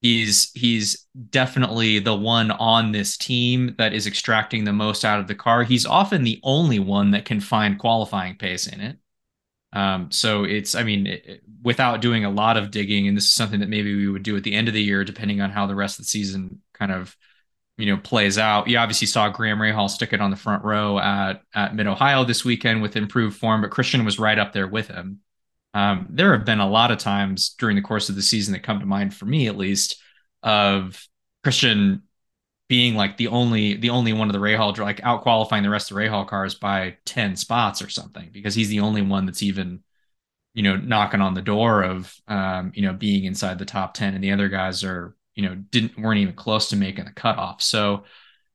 [0.00, 5.26] he's he's definitely the one on this team that is extracting the most out of
[5.26, 5.62] the car.
[5.62, 8.98] He's often the only one that can find qualifying pace in it.
[9.72, 13.32] Um, so it's, I mean, it, without doing a lot of digging, and this is
[13.32, 15.66] something that maybe we would do at the end of the year, depending on how
[15.66, 17.16] the rest of the season kind of,
[17.76, 18.68] you know, plays out.
[18.68, 22.24] You obviously saw Graham Rahal stick it on the front row at at Mid Ohio
[22.24, 25.20] this weekend with improved form, but Christian was right up there with him.
[25.74, 28.62] Um, there have been a lot of times during the course of the season that
[28.62, 30.00] come to mind for me, at least,
[30.42, 31.06] of
[31.44, 32.02] Christian
[32.68, 35.90] being like the only the only one of the Rahal like out qualifying the rest
[35.90, 39.42] of the Hall cars by 10 spots or something because he's the only one that's
[39.42, 39.80] even
[40.54, 44.14] you know knocking on the door of um, you know being inside the top 10
[44.14, 47.62] and the other guys are you know didn't weren't even close to making the cutoff
[47.62, 48.04] so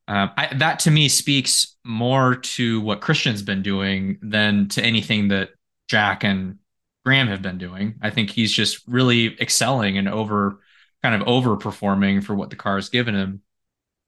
[0.08, 5.30] um, I, that to me speaks more to what Christian's been doing than to anything
[5.30, 5.52] that
[5.88, 6.58] Jack and
[7.06, 7.96] Graham have been doing.
[8.02, 10.60] I think he's just really excelling and over
[11.02, 13.42] kind of overperforming for what the car has given him.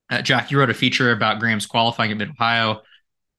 [0.10, 2.82] Uh, Jack, you wrote a feature about Graham's qualifying at Mid Ohio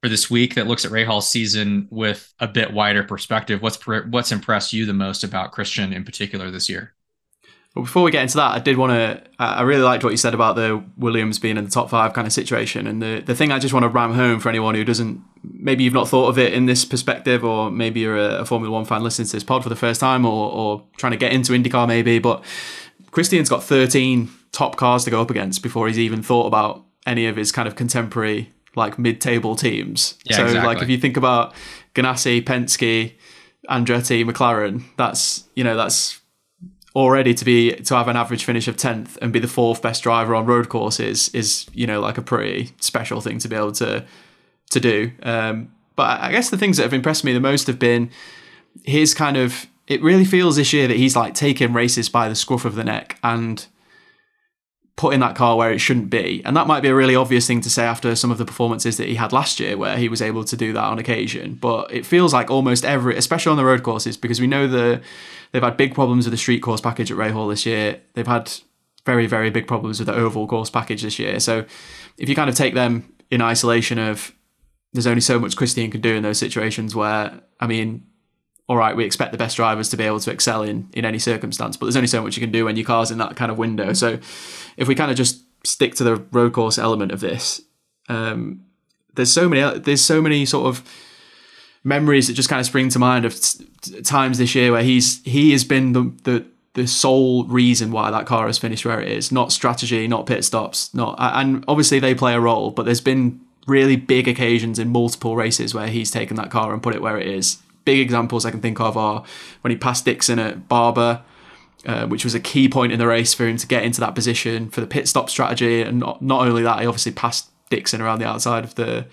[0.02, 3.62] for this week that looks at Rahal's season with a bit wider perspective.
[3.62, 6.94] What's what's impressed you the most about Christian in particular this year?
[7.74, 9.22] Well, before we get into that, I did want to.
[9.38, 12.26] I really liked what you said about the Williams being in the top five kind
[12.26, 14.82] of situation, and the the thing I just want to ram home for anyone who
[14.82, 18.44] doesn't, maybe you've not thought of it in this perspective, or maybe you're a, a
[18.46, 21.18] Formula One fan listening to this pod for the first time, or or trying to
[21.18, 22.42] get into IndyCar maybe, but
[23.10, 27.26] Christian's got 13 top cars to go up against before he's even thought about any
[27.26, 30.18] of his kind of contemporary like mid-table teams.
[30.24, 30.74] Yeah, so exactly.
[30.74, 31.54] like if you think about
[31.94, 33.14] Ganassi, Penske,
[33.68, 36.20] Andretti, McLaren, that's you know that's
[36.96, 40.02] already to be to have an average finish of 10th and be the fourth best
[40.02, 43.70] driver on road courses is you know like a pretty special thing to be able
[43.70, 44.02] to
[44.70, 47.78] to do um, but i guess the things that have impressed me the most have
[47.78, 48.10] been
[48.82, 52.34] his kind of it really feels this year that he's like taking races by the
[52.34, 53.66] scruff of the neck and
[54.96, 56.42] putting that car where it shouldn't be.
[56.44, 58.96] And that might be a really obvious thing to say after some of the performances
[58.96, 61.54] that he had last year, where he was able to do that on occasion.
[61.54, 65.02] But it feels like almost every, especially on the road courses, because we know the
[65.52, 68.00] they've had big problems with the street course package at Rahal this year.
[68.14, 68.50] They've had
[69.04, 71.40] very, very big problems with the oval course package this year.
[71.40, 71.66] So
[72.18, 74.32] if you kind of take them in isolation of
[74.92, 78.06] there's only so much Christian can do in those situations where, I mean,
[78.68, 81.18] all right, we expect the best drivers to be able to excel in in any
[81.18, 83.50] circumstance, but there's only so much you can do when your car's in that kind
[83.50, 83.92] of window.
[83.92, 84.18] So
[84.76, 87.62] if we kind of just stick to the road course element of this,
[88.08, 88.64] um,
[89.14, 90.82] there's so many there's so many sort of
[91.84, 95.22] memories that just kind of spring to mind of t- times this year where he's
[95.22, 99.08] he has been the, the the sole reason why that car has finished where it
[99.08, 103.00] is, not strategy, not pit stops, not and obviously they play a role, but there's
[103.00, 107.02] been really big occasions in multiple races where he's taken that car and put it
[107.02, 109.24] where it is big examples I can think of are
[109.62, 111.22] when he passed Dixon at Barber,
[111.86, 114.14] uh, which was a key point in the race for him to get into that
[114.14, 115.80] position for the pit stop strategy.
[115.80, 119.06] And not, not only that, he obviously passed Dixon around the outside of the,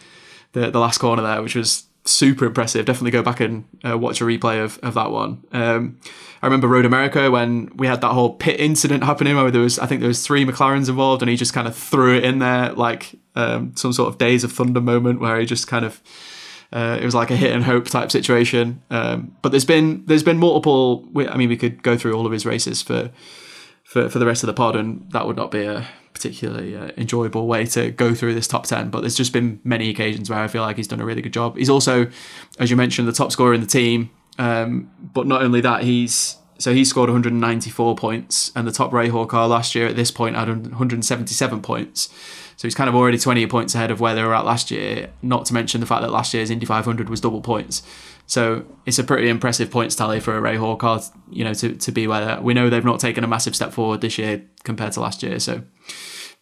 [0.51, 2.85] the, the last corner there, which was super impressive.
[2.85, 5.43] Definitely go back and uh, watch a replay of, of that one.
[5.51, 5.99] Um,
[6.41, 9.79] I remember Road America when we had that whole pit incident happening where there was,
[9.79, 12.39] I think there was three McLarens involved and he just kind of threw it in
[12.39, 16.01] there like um, some sort of Days of Thunder moment where he just kind of
[16.73, 18.81] uh, it was like a hit and hope type situation.
[18.89, 21.07] Um, but there's been there's been multiple.
[21.15, 23.11] I mean, we could go through all of his races for
[23.83, 26.89] for for the rest of the pod, and that would not be a particularly uh,
[26.97, 30.37] enjoyable way to go through this top 10 but there's just been many occasions where
[30.37, 32.07] i feel like he's done a really good job he's also
[32.59, 36.37] as you mentioned the top scorer in the team um, but not only that he's
[36.57, 40.35] so he scored 194 points, and the top Rahal car last year at this point
[40.35, 42.09] had 177 points.
[42.55, 45.09] So he's kind of already 20 points ahead of where they were at last year.
[45.21, 47.81] Not to mention the fact that last year's Indy 500 was double points.
[48.25, 51.91] So it's a pretty impressive points tally for a Rahal car, you know, to, to
[51.91, 55.01] be where we know they've not taken a massive step forward this year compared to
[55.01, 55.39] last year.
[55.39, 55.63] So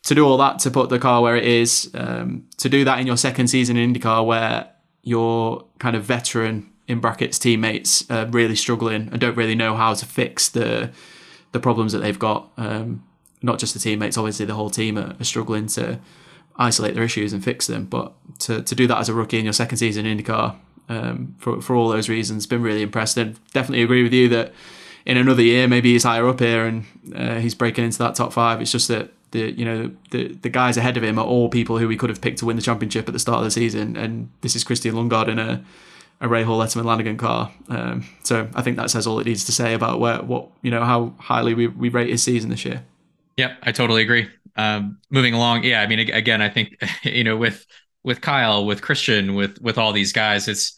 [0.03, 2.99] to do all that, to put the car where it is, um, to do that
[2.99, 4.69] in your second season in IndyCar where
[5.03, 9.93] your kind of veteran in brackets teammates are really struggling and don't really know how
[9.93, 10.91] to fix the
[11.53, 12.49] the problems that they've got.
[12.57, 13.03] Um,
[13.41, 15.99] not just the teammates, obviously the whole team are, are, struggling to
[16.57, 17.85] isolate their issues and fix them.
[17.85, 20.55] But to, to do that as a rookie in your second season in IndyCar,
[20.89, 24.53] um, for for all those reasons, been really impressed and definitely agree with you that
[25.05, 28.33] in another year maybe he's higher up here and uh, he's breaking into that top
[28.33, 28.61] five.
[28.61, 31.77] It's just that the you know the the guys ahead of him are all people
[31.77, 33.95] who we could have picked to win the championship at the start of the season,
[33.95, 35.63] and this is Christian Lundgaard in a
[36.21, 37.51] a Rahal Letterman Lanigan car.
[37.67, 40.71] Um, so I think that says all it needs to say about where what you
[40.71, 42.83] know how highly we, we rate his season this year.
[43.37, 44.29] Yep, I totally agree.
[44.55, 47.65] Um, moving along, yeah, I mean, again, I think you know with
[48.03, 50.73] with Kyle, with Christian, with with all these guys, it's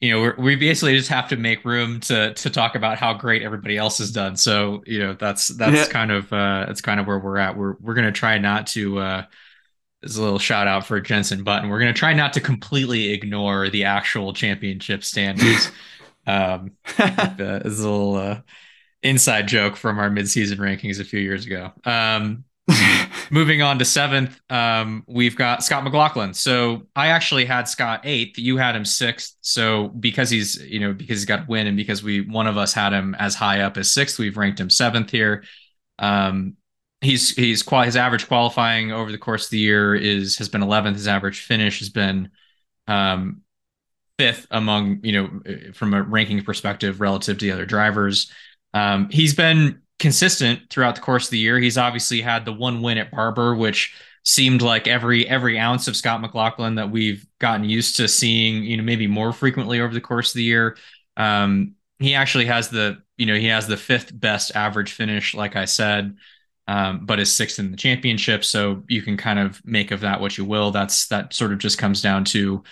[0.00, 3.42] you know we basically just have to make room to to talk about how great
[3.42, 4.36] everybody else has done.
[4.36, 5.92] So you know that's that's yeah.
[5.92, 7.56] kind of uh, that's kind of where we're at.
[7.56, 8.98] We're we're gonna try not to.
[8.98, 9.24] Uh,
[10.04, 11.68] is a little shout out for Jensen Button.
[11.68, 15.70] We're going to try not to completely ignore the actual championship standings.
[16.26, 18.40] um, uh, is a little uh,
[19.02, 21.72] inside joke from our midseason rankings a few years ago.
[21.84, 22.44] Um,
[23.30, 26.32] moving on to seventh, um, we've got Scott McLaughlin.
[26.32, 28.38] So I actually had Scott eighth.
[28.38, 29.36] You had him sixth.
[29.42, 32.56] So because he's you know because he's got a win and because we one of
[32.56, 35.44] us had him as high up as sixth, we've ranked him seventh here.
[35.98, 36.56] Um,
[37.04, 40.62] he's he's qual- his average qualifying over the course of the year is has been
[40.62, 40.94] 11th.
[40.94, 42.30] His average finish has been
[42.88, 43.42] um,
[44.18, 48.30] fifth among you know from a ranking perspective relative to the other drivers.
[48.72, 51.58] Um, he's been consistent throughout the course of the year.
[51.58, 55.96] He's obviously had the one win at Barber, which seemed like every every ounce of
[55.96, 60.00] Scott McLaughlin that we've gotten used to seeing, you know, maybe more frequently over the
[60.00, 60.76] course of the year.
[61.16, 65.56] Um, he actually has the, you know, he has the fifth best average finish, like
[65.56, 66.16] I said,
[66.66, 68.44] um, but is sixth in the championship.
[68.44, 70.70] So you can kind of make of that what you will.
[70.70, 72.62] That's that sort of just comes down to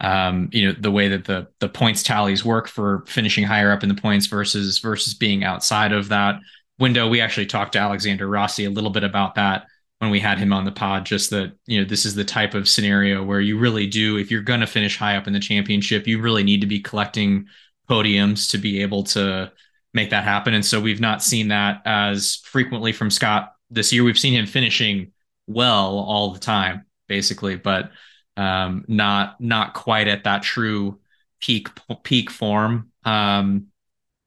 [0.00, 3.82] um, you know the way that the the points tallies work for finishing higher up
[3.82, 6.40] in the points versus versus being outside of that
[6.78, 7.08] window.
[7.08, 9.66] We actually talked to Alexander Rossi a little bit about that
[9.98, 11.06] when we had him on the pod.
[11.06, 14.30] Just that you know this is the type of scenario where you really do, if
[14.30, 17.46] you're going to finish high up in the championship, you really need to be collecting
[17.88, 19.50] podiums to be able to
[19.98, 20.54] make that happen.
[20.54, 24.04] And so we've not seen that as frequently from Scott this year.
[24.04, 25.12] We've seen him finishing
[25.48, 27.90] well all the time, basically, but
[28.36, 31.00] um, not not quite at that true
[31.40, 31.68] peak
[32.04, 32.92] peak form.
[33.04, 33.66] Um,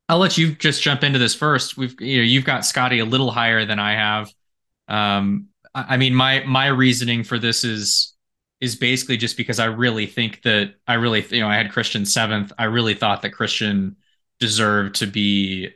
[0.09, 1.77] I'll let you just jump into this first.
[1.77, 4.33] We've you know you've got Scotty a little higher than I have.
[4.89, 8.13] Um, I, I mean my my reasoning for this is
[8.59, 12.05] is basically just because I really think that I really you know I had Christian
[12.05, 12.51] seventh.
[12.59, 13.95] I really thought that Christian
[14.41, 15.69] deserved to be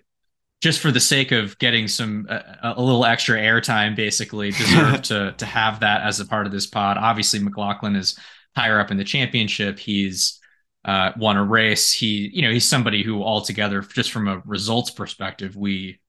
[0.61, 5.33] just for the sake of getting some a, a little extra airtime, basically deserve to
[5.37, 6.97] to have that as a part of this pod.
[6.97, 8.19] Obviously, McLaughlin is
[8.55, 9.79] higher up in the championship.
[9.79, 10.41] He's
[10.83, 11.91] uh, won a race.
[11.91, 15.99] He, you know, he's somebody who altogether, just from a results perspective, we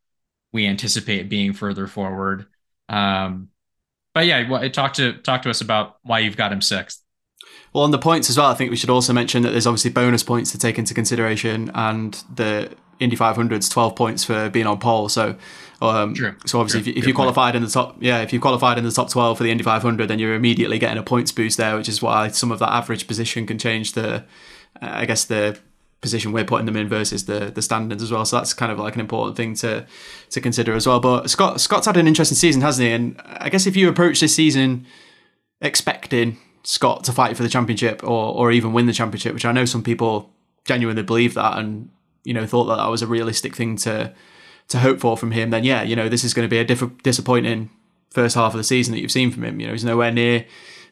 [0.53, 2.47] we anticipate being further forward.
[2.89, 3.49] Um,
[4.15, 7.03] but yeah, talk to talk to us about why you've got him sixth.
[7.73, 9.91] Well, on the points as well, I think we should also mention that there's obviously
[9.91, 14.79] bonus points to take into consideration, and the Indy 500's 12 points for being on
[14.79, 15.09] pole.
[15.09, 15.37] So,
[15.83, 16.15] um,
[16.47, 17.57] so obviously, if, you, if you qualified point.
[17.57, 20.09] in the top, yeah, if you qualified in the top 12 for the Indy 500,
[20.09, 23.07] then you're immediately getting a points boost there, which is why some of that average
[23.07, 24.21] position can change the, uh,
[24.81, 25.59] I guess the
[26.01, 28.25] position we're putting them in versus the the standards as well.
[28.25, 29.87] So that's kind of like an important thing to
[30.31, 31.01] to consider as well.
[31.01, 32.93] But Scott Scott's had an interesting season, hasn't he?
[32.93, 34.87] And I guess if you approach this season
[35.61, 39.53] expecting Scott to fight for the championship or or even win the championship, which I
[39.53, 40.31] know some people
[40.65, 41.89] genuinely believe that and
[42.25, 44.13] you know thought that that was a realistic thing to
[44.69, 46.65] to hope for from him, then yeah, you know this is going to be a
[46.65, 47.71] diff- disappointing
[48.11, 49.61] first half of the season that you've seen from him.
[49.61, 50.45] You know he's nowhere near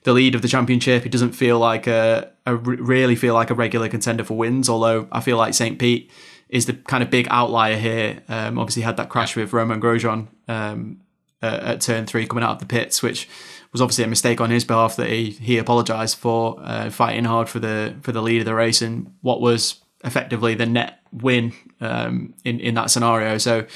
[0.04, 1.02] the lead of the championship.
[1.02, 4.68] He doesn't feel like a, a really feel like a regular contender for wins.
[4.68, 5.76] Although I feel like St.
[5.76, 6.08] Pete
[6.48, 8.22] is the kind of big outlier here.
[8.28, 11.00] Um, obviously had that crash with Romain Grosjean um,
[11.42, 13.28] uh, at turn three coming out of the pits, which
[13.74, 17.48] was obviously a mistake on his behalf that he he apologised for, uh, fighting hard
[17.48, 21.52] for the for the lead of the race and what was effectively the net win
[21.80, 23.36] um, in in that scenario.
[23.36, 23.66] So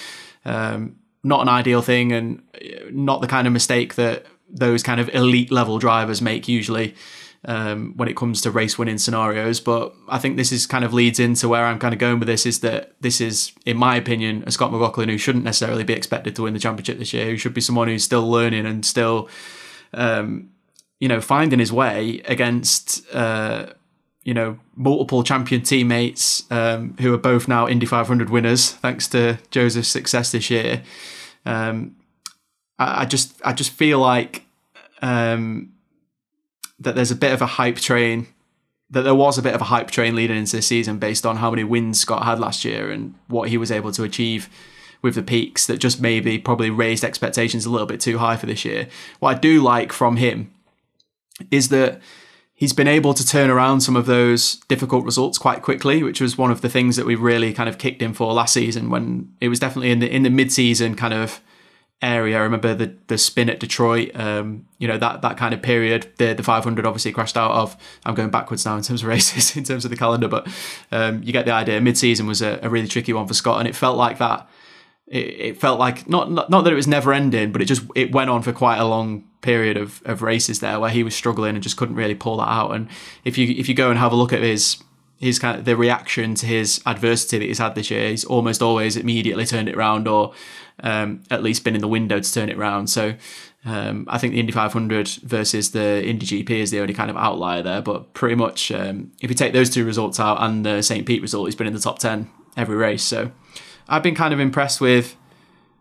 [0.44, 2.42] um, not an ideal thing, and
[2.92, 6.94] not the kind of mistake that those kind of elite level drivers make usually.
[7.44, 9.60] um, when it comes to race winning scenarios.
[9.60, 12.28] But I think this is kind of leads into where I'm kind of going with
[12.28, 15.92] this is that this is, in my opinion, a Scott McLaughlin who shouldn't necessarily be
[15.92, 18.84] expected to win the championship this year, who should be someone who's still learning and
[18.84, 19.28] still,
[19.94, 20.50] um,
[21.00, 23.04] you know, finding his way against.
[23.14, 23.72] Uh,
[24.24, 29.38] you know, multiple champion teammates um, who are both now Indy 500 winners, thanks to
[29.50, 30.82] Josef's success this year.
[31.46, 31.96] Um,
[32.78, 34.44] I, I, just, I just feel like
[35.00, 35.72] um,
[36.78, 38.26] that there's a bit of a hype train
[38.90, 41.36] that there was a bit of a hype train leading into the season based on
[41.36, 44.48] how many wins Scott had last year and what he was able to achieve
[45.02, 48.46] with the peaks that just maybe probably raised expectations a little bit too high for
[48.46, 48.88] this year.
[49.20, 50.52] What I do like from him
[51.50, 52.00] is that
[52.54, 56.36] he's been able to turn around some of those difficult results quite quickly, which was
[56.36, 59.32] one of the things that we really kind of kicked him for last season when
[59.40, 61.40] it was definitely in the in the mid season kind of
[62.02, 62.36] area.
[62.36, 64.10] I remember the the spin at Detroit.
[64.14, 66.12] Um, you know that that kind of period.
[66.16, 67.76] The the 500 obviously crashed out of.
[68.04, 70.48] I'm going backwards now in terms of races in terms of the calendar, but
[70.90, 71.80] um, you get the idea.
[71.80, 74.48] Mid season was a, a, really tricky one for Scott, and it felt like that.
[75.10, 77.82] It, it felt like not, not not that it was never ending, but it just
[77.94, 81.14] it went on for quite a long period of, of races there where he was
[81.14, 82.74] struggling and just couldn't really pull that out.
[82.74, 82.88] And
[83.24, 84.82] if you if you go and have a look at his
[85.18, 88.62] his kind of the reaction to his adversity that he's had this year, he's almost
[88.62, 90.32] always immediately turned it around or
[90.80, 92.88] um, at least been in the window to turn it around.
[92.88, 93.14] So
[93.64, 97.16] um, I think the Indy 500 versus the Indy GP is the only kind of
[97.16, 97.82] outlier there.
[97.82, 101.04] But pretty much, um, if you take those two results out and the St.
[101.04, 103.02] Pete result, he's been in the top 10 every race.
[103.02, 103.32] So
[103.88, 105.16] I've been kind of impressed with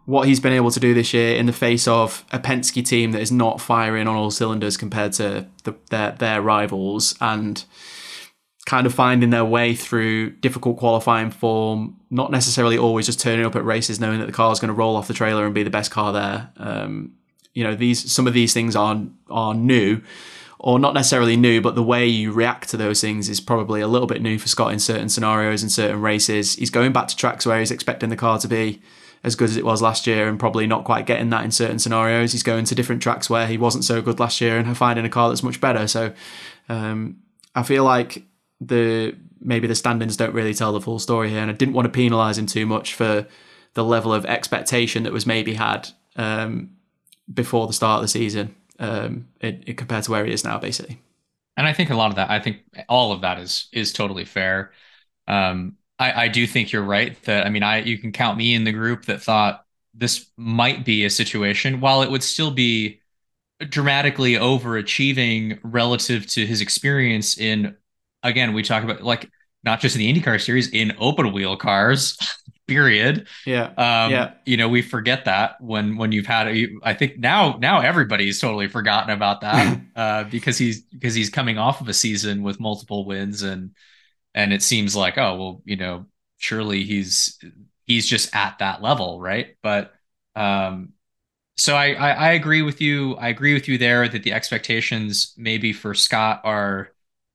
[0.06, 3.12] what he's been able to do this year in the face of a Penske team
[3.12, 7.66] that is not firing on all cylinders compared to the, their their rivals and
[8.66, 13.56] kind of finding their way through difficult qualifying form, not necessarily always just turning up
[13.56, 15.64] at races knowing that the car is going to roll off the trailer and be
[15.64, 16.52] the best car there.
[16.58, 17.14] Um,
[17.54, 20.02] you know, these some of these things are are new,
[20.60, 23.88] or not necessarily new, but the way you react to those things is probably a
[23.88, 26.56] little bit new for Scott in certain scenarios and certain races.
[26.56, 28.82] He's going back to tracks where he's expecting the car to be
[29.24, 31.80] as good as it was last year and probably not quite getting that in certain
[31.80, 32.32] scenarios.
[32.32, 35.10] He's going to different tracks where he wasn't so good last year and finding a
[35.10, 35.88] car that's much better.
[35.88, 36.14] So
[36.70, 37.18] um,
[37.54, 38.24] I feel like
[38.60, 41.92] the maybe the standings don't really tell the full story here, and I didn't want
[41.92, 43.28] to penalise him too much for
[43.76, 46.72] the level of expectation that was maybe had um,
[47.32, 50.60] before the start of the season um, it, it compared to where he is now,
[50.60, 51.00] basically.
[51.56, 54.26] And I think a lot of that, I think all of that is is totally
[54.26, 54.72] fair.
[55.28, 58.54] Um, I, I do think you're right that I mean I you can count me
[58.54, 63.02] in the group that thought this might be a situation while it would still be
[63.70, 67.76] dramatically overachieving relative to his experience in
[68.24, 69.30] again, we talk about like
[69.64, 72.18] not just in the IndyCar series, in open wheel cars,
[72.68, 73.28] period.
[73.46, 73.66] Yeah.
[73.78, 74.34] Um, yeah.
[74.46, 78.40] You know, we forget that when when you've had a, I think now now everybody's
[78.40, 82.60] totally forgotten about that uh, because he's because he's coming off of a season with
[82.60, 83.72] multiple wins and
[84.36, 86.06] and it seems like oh well you know
[86.38, 87.40] surely he's
[87.86, 89.94] he's just at that level right but
[90.36, 90.90] um
[91.56, 95.34] so I, I, I agree with you i agree with you there that the expectations
[95.38, 96.92] maybe for scott are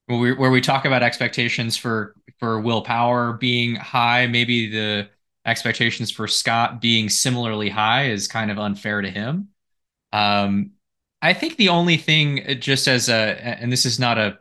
[0.07, 5.09] where we, where we talk about expectations for for Will Power being high, maybe the
[5.45, 9.49] expectations for Scott being similarly high is kind of unfair to him.
[10.13, 10.73] Um,
[11.21, 14.39] I think the only thing, just as a, and this is not a,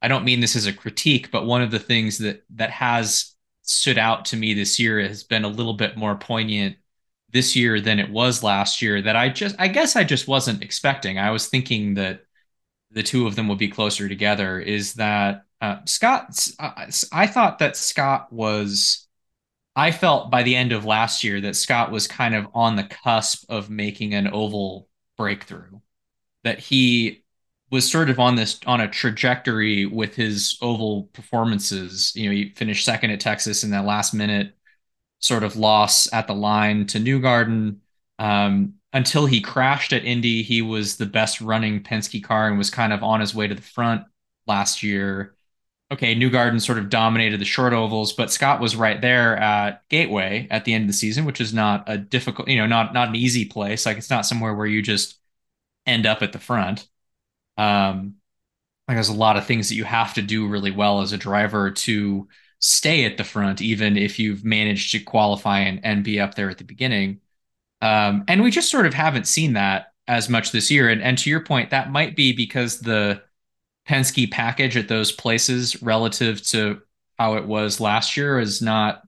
[0.00, 3.34] I don't mean this as a critique, but one of the things that that has
[3.62, 6.76] stood out to me this year has been a little bit more poignant
[7.30, 9.00] this year than it was last year.
[9.00, 11.18] That I just, I guess, I just wasn't expecting.
[11.18, 12.24] I was thinking that
[12.90, 17.60] the two of them would be closer together is that uh, Scott, uh, I thought
[17.60, 19.01] that Scott was,
[19.74, 22.84] I felt by the end of last year that Scott was kind of on the
[22.84, 25.80] cusp of making an oval breakthrough,
[26.44, 27.22] that he
[27.70, 32.12] was sort of on this on a trajectory with his oval performances.
[32.14, 34.54] You know, he finished second at Texas in that last minute
[35.20, 37.76] sort of loss at the line to Newgarden.
[38.18, 42.70] Um, until he crashed at Indy, he was the best running Penske car and was
[42.70, 44.02] kind of on his way to the front
[44.46, 45.34] last year.
[45.92, 50.48] Okay, Newgarden sort of dominated the short ovals, but Scott was right there at Gateway
[50.50, 53.08] at the end of the season, which is not a difficult, you know, not not
[53.10, 53.84] an easy place.
[53.84, 55.18] Like it's not somewhere where you just
[55.84, 56.88] end up at the front.
[57.58, 58.16] Um,
[58.88, 61.18] like there's a lot of things that you have to do really well as a
[61.18, 62.28] driver to
[62.60, 66.50] stay at the front, even if you've managed to qualify and, and be up there
[66.50, 67.20] at the beginning.
[67.82, 70.88] Um, and we just sort of haven't seen that as much this year.
[70.88, 73.22] And, and to your point, that might be because the
[73.88, 76.80] Penske package at those places relative to
[77.18, 79.02] how it was last year is not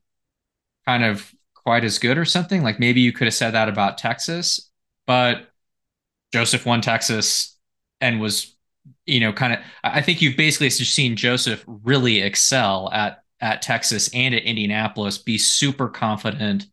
[0.87, 2.63] kind of quite as good or something.
[2.63, 4.71] Like maybe you could have said that about Texas,
[5.07, 5.49] but
[6.33, 7.57] Josef won Texas
[8.01, 8.55] and was
[9.07, 14.09] you know, kind of, I think you've basically seen Josef really excel at at Texas
[14.15, 16.67] and at Indianapolis, be super confident,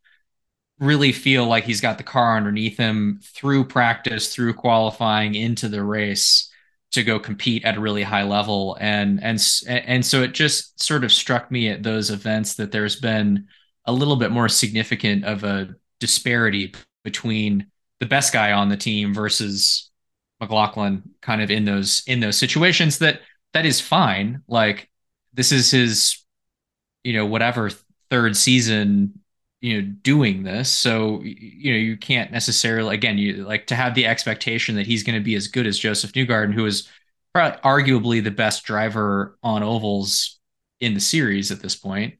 [0.79, 5.83] really feel like he's got the car underneath him through practice, through qualifying into the
[5.83, 6.50] race
[6.91, 8.77] to go compete at a really high level.
[8.79, 12.97] And and and so it just sort of struck me at those events that there's
[12.97, 13.47] been
[13.85, 16.73] a little bit more significant of a disparity
[17.03, 17.67] between
[17.99, 19.89] the best guy on the team versus
[20.39, 23.21] McLaughlin kind of in those in those situations that
[23.53, 24.41] that is fine.
[24.47, 24.89] Like
[25.33, 26.17] this is his
[27.03, 27.71] you know whatever
[28.09, 29.20] third season
[29.61, 30.69] you know doing this.
[30.69, 35.03] So you know you can't necessarily again you like to have the expectation that he's
[35.03, 36.89] going to be as good as josef Newgarden who is
[37.33, 40.39] probably arguably the best driver on ovals
[40.79, 42.15] in the series at this point.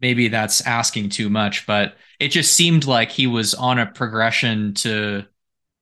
[0.00, 4.74] Maybe that's asking too much but it just seemed like he was on a progression
[4.74, 5.24] to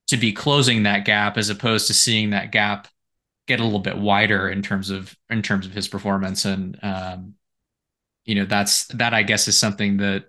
[0.09, 2.89] to be closing that gap as opposed to seeing that gap
[3.47, 6.47] get a little bit wider in terms of in terms of his performance.
[6.47, 7.35] And um
[8.25, 10.27] you know that's that i guess is something that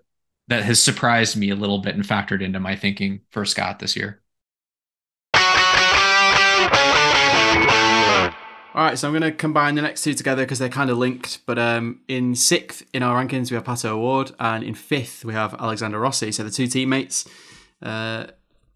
[0.49, 3.95] that has surprised me a little bit and factored into my thinking for Scott this
[3.95, 4.21] year.
[8.75, 10.97] All right, so I'm going to combine the next two together because they're kind of
[10.97, 11.39] linked.
[11.45, 15.33] But um, in sixth in our rankings, we have Pato O'Ward, and in fifth, we
[15.33, 16.31] have Alexander Rossi.
[16.31, 17.27] So the two teammates.
[17.81, 18.27] Uh,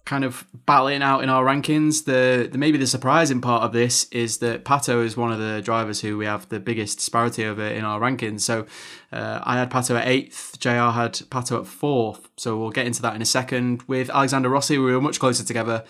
[0.05, 2.05] kind of battling out in our rankings.
[2.05, 5.61] The, the, maybe the surprising part of this is that Pato is one of the
[5.61, 8.41] drivers who we have the biggest disparity over in our rankings.
[8.41, 8.65] So
[9.11, 12.27] uh, I had Pato at eighth, JR had Pato at fourth.
[12.35, 13.83] So we'll get into that in a second.
[13.83, 15.85] With Alexander Rossi, we were much closer together.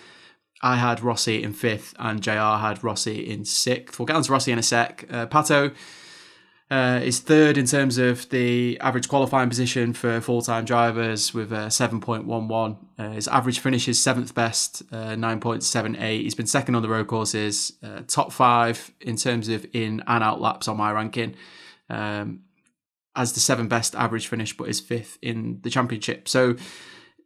[0.62, 3.98] I had Rossi in fifth, and JR had Rossi in sixth.
[3.98, 5.04] We'll get on to Rossi in a sec.
[5.10, 5.74] Uh, Pato
[6.74, 11.52] uh, is third in terms of the average qualifying position for full time drivers with
[11.52, 12.76] a 7.11.
[12.98, 16.22] Uh, his average finish is seventh best, uh, 9.78.
[16.22, 20.24] He's been second on the road courses, uh, top five in terms of in and
[20.24, 21.36] out laps on my ranking.
[21.88, 22.40] Um,
[23.14, 26.26] as the seventh best average finish, but is fifth in the championship.
[26.26, 26.56] So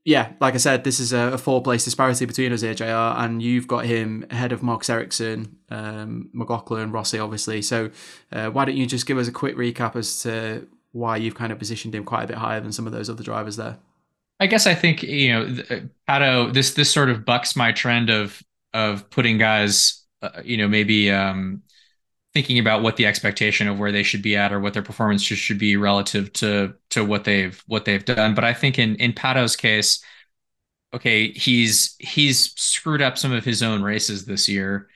[0.08, 2.84] yeah, like I said, this is a, a four place disparity between us here, JR,
[2.84, 7.60] and you've got him ahead of Marcus Ericsson, um, McLaughlin, Rossi, obviously.
[7.60, 7.90] So
[8.32, 11.52] uh, why don't you just give us a quick recap as to why you've kind
[11.52, 13.76] of positioned him quite a bit higher than some of those other drivers there?
[14.40, 16.54] I guess I think you know uh, Pato.
[16.54, 18.42] This this sort of bucks my trend of
[18.72, 21.62] of putting guys, uh, you know, maybe um,
[22.34, 25.22] thinking about what the expectation of where they should be at or what their performance
[25.22, 28.34] should be relative to to what they've what they've done.
[28.34, 30.02] But I think in in Pato's case,
[30.94, 34.88] okay, he's he's screwed up some of his own races this year.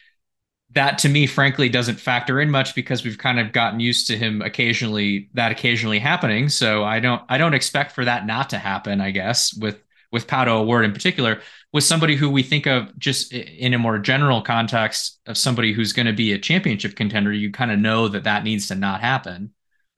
[0.73, 4.17] That to me, frankly, doesn't factor in much because we've kind of gotten used to
[4.17, 6.49] him occasionally that occasionally happening.
[6.49, 9.01] So I don't I don't expect for that not to happen.
[9.01, 11.41] I guess with with Pato O'Ward in particular
[11.73, 15.93] with somebody who we think of just in a more general context of somebody who's
[15.93, 19.01] going to be a championship contender, you kind of know that that needs to not
[19.01, 19.53] happen.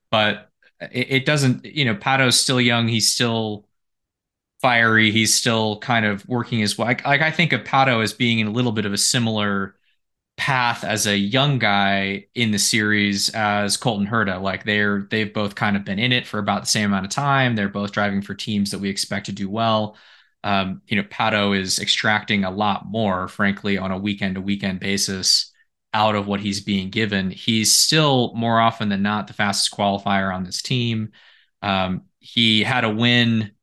[0.09, 0.49] But
[0.79, 2.87] it, it doesn't, you know, Pato's still young.
[2.87, 3.67] He's still
[4.61, 5.11] fiery.
[5.11, 6.85] He's still kind of working his way.
[6.87, 9.75] Like, like I think of Pato as being in a little bit of a similar
[10.37, 14.41] path as a young guy in the series as Colton Herta.
[14.41, 17.11] Like they're they've both kind of been in it for about the same amount of
[17.11, 17.55] time.
[17.55, 19.97] They're both driving for teams that we expect to do well
[20.45, 24.79] um, you know, Pato is extracting a lot more, frankly, on a weekend to weekend
[24.79, 25.51] basis
[25.91, 27.31] out of what he's being given.
[27.31, 31.13] He's still more often than not the fastest qualifier on this team.
[31.63, 33.53] Um, he had a win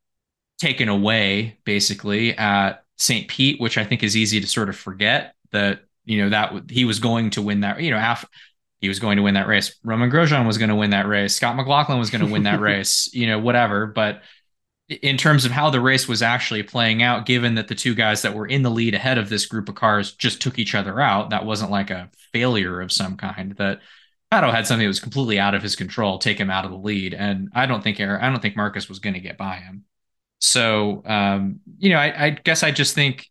[0.58, 3.28] taken away basically at St.
[3.28, 6.84] Pete, which I think is easy to sort of forget that, you know, that he
[6.84, 8.26] was going to win that, you know, after
[8.80, 9.76] he was going to win that race.
[9.84, 11.36] Romain Grosjean was going to win that race.
[11.36, 13.86] Scott McLaughlin was going to win that race, you know, whatever.
[13.86, 14.22] But
[15.00, 18.22] in terms of how the race was actually playing out, given that the two guys
[18.22, 21.00] that were in the lead ahead of this group of cars just took each other
[21.00, 23.56] out, that wasn't like a failure of some kind.
[23.56, 23.80] That
[24.32, 26.76] Pato had something that was completely out of his control, take him out of the
[26.76, 29.84] lead, and I don't think I don't think Marcus was going to get by him.
[30.40, 33.30] So, um, you know, I, I, guess I just think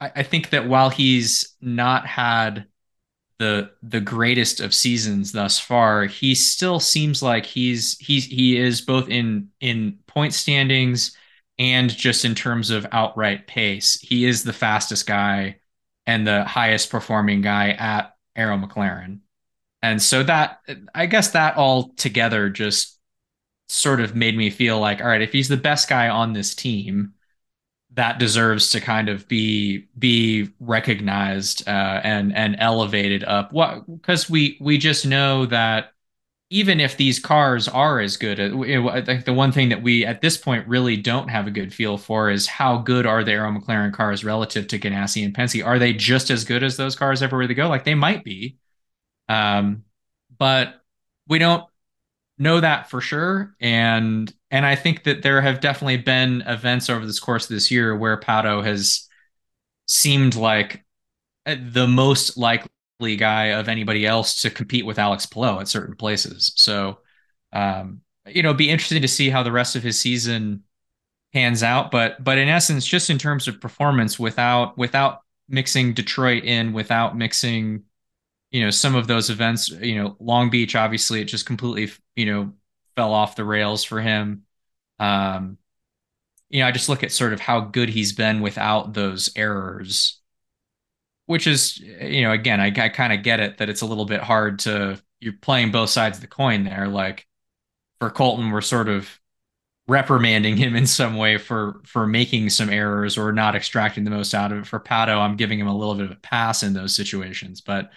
[0.00, 2.66] I, I think that while he's not had
[3.38, 8.80] the the greatest of seasons thus far, he still seems like he's he's he is
[8.80, 11.16] both in in point standings
[11.58, 13.98] and just in terms of outright pace.
[14.00, 15.60] He is the fastest guy
[16.06, 19.20] and the highest performing guy at Arrow McLaren.
[19.82, 20.60] And so that
[20.94, 22.98] I guess that all together just
[23.68, 26.54] sort of made me feel like, all right, if he's the best guy on this
[26.54, 27.14] team,
[27.96, 33.52] that deserves to kind of be be recognized uh, and and elevated up.
[33.52, 35.92] What because we we just know that
[36.50, 40.20] even if these cars are as good, I think the one thing that we at
[40.20, 43.50] this point really don't have a good feel for is how good are the Arrow
[43.50, 45.66] McLaren cars relative to Ganassi and Penske?
[45.66, 47.68] Are they just as good as those cars everywhere they go?
[47.68, 48.58] Like they might be,
[49.28, 49.84] um,
[50.38, 50.82] but
[51.26, 51.64] we don't
[52.38, 53.54] know that for sure.
[53.60, 57.70] And and I think that there have definitely been events over this course of this
[57.70, 59.08] year where Pato has
[59.86, 60.84] seemed like
[61.44, 66.52] the most likely guy of anybody else to compete with Alex Palou at certain places.
[66.56, 66.98] So,
[67.52, 70.64] um, you know, be interesting to see how the rest of his season
[71.32, 71.90] pans out.
[71.90, 77.16] But but in essence, just in terms of performance, without without mixing Detroit in, without
[77.16, 77.84] mixing,
[78.56, 82.26] you know, some of those events, you know, Long Beach, obviously, it just completely, you
[82.26, 82.52] know,
[82.96, 84.42] fell off the rails for him.
[84.98, 85.58] Um,
[86.48, 90.20] you know, I just look at sort of how good he's been without those errors
[91.26, 94.06] which is you know again i, I kind of get it that it's a little
[94.06, 97.26] bit hard to you're playing both sides of the coin there like
[98.00, 99.08] for colton we're sort of
[99.88, 104.34] reprimanding him in some way for for making some errors or not extracting the most
[104.34, 106.72] out of it for pato i'm giving him a little bit of a pass in
[106.72, 107.90] those situations but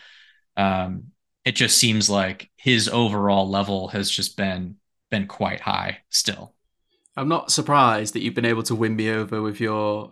[0.60, 1.06] um
[1.46, 4.76] it just seems like his overall level has just been
[5.10, 6.54] been quite high still
[7.18, 10.12] i'm not surprised that you've been able to win me over with your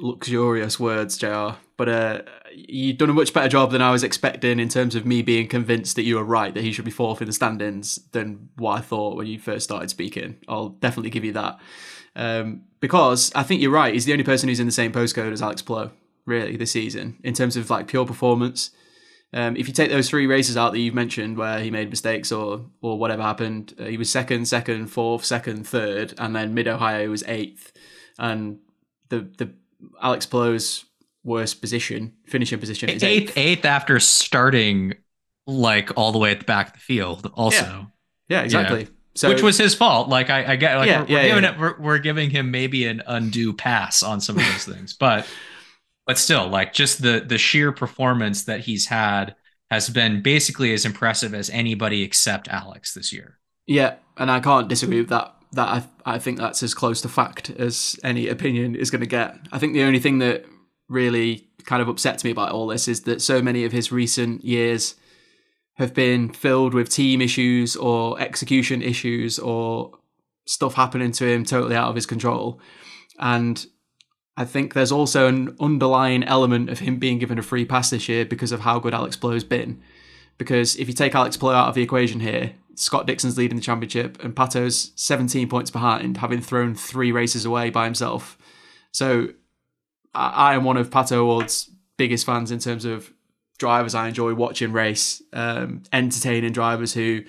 [0.00, 1.50] luxurious words, JR.
[1.76, 5.06] But uh, you've done a much better job than I was expecting in terms of
[5.06, 7.96] me being convinced that you were right, that he should be fourth in the standings
[8.12, 10.36] than what I thought when you first started speaking.
[10.48, 11.58] I'll definitely give you that.
[12.16, 13.94] Um, because I think you're right.
[13.94, 15.90] He's the only person who's in the same postcode as Alex Palou,
[16.26, 18.70] really, this season, in terms of like pure performance.
[19.32, 22.32] Um, if you take those three races out that you've mentioned where he made mistakes
[22.32, 26.66] or or whatever happened, uh, he was second, second, fourth, second, third, and then Mid
[26.66, 27.72] Ohio was eighth.
[28.18, 28.58] And
[29.08, 29.52] the the
[30.02, 30.84] Alex Palou's
[31.22, 33.38] worst position, finishing position is eighth, eighth.
[33.38, 34.94] Eighth after starting
[35.46, 37.30] like all the way at the back of the field.
[37.34, 37.84] Also, yeah,
[38.28, 38.82] yeah exactly.
[38.82, 38.88] Yeah.
[39.14, 40.08] So, Which was his fault.
[40.08, 42.86] Like I, I get, like yeah, we're, we're giving it, we're, we're giving him maybe
[42.86, 45.26] an undue pass on some of those things, but
[46.10, 49.36] but still, like just the the sheer performance that he's had
[49.70, 53.38] has been basically as impressive as anybody except Alex this year.
[53.68, 57.08] Yeah, and I can't disagree with that that I, I think that's as close to
[57.08, 59.36] fact as any opinion is going to get.
[59.52, 60.46] I think the only thing that
[60.88, 64.44] really kind of upsets me about all this is that so many of his recent
[64.44, 64.96] years
[65.74, 69.92] have been filled with team issues or execution issues or
[70.44, 72.60] stuff happening to him totally out of his control.
[73.20, 73.64] And
[74.36, 78.08] I think there's also an underlying element of him being given a free pass this
[78.08, 79.82] year because of how good Alex Palou's been.
[80.38, 83.62] Because if you take Alex Palou out of the equation here, Scott Dixon's leading the
[83.62, 88.38] championship, and Pato's 17 points behind, having thrown three races away by himself.
[88.92, 89.28] So
[90.14, 93.12] I, am one of Pato O'Ward's biggest fans in terms of
[93.58, 97.22] drivers I enjoy watching race, um, entertaining drivers who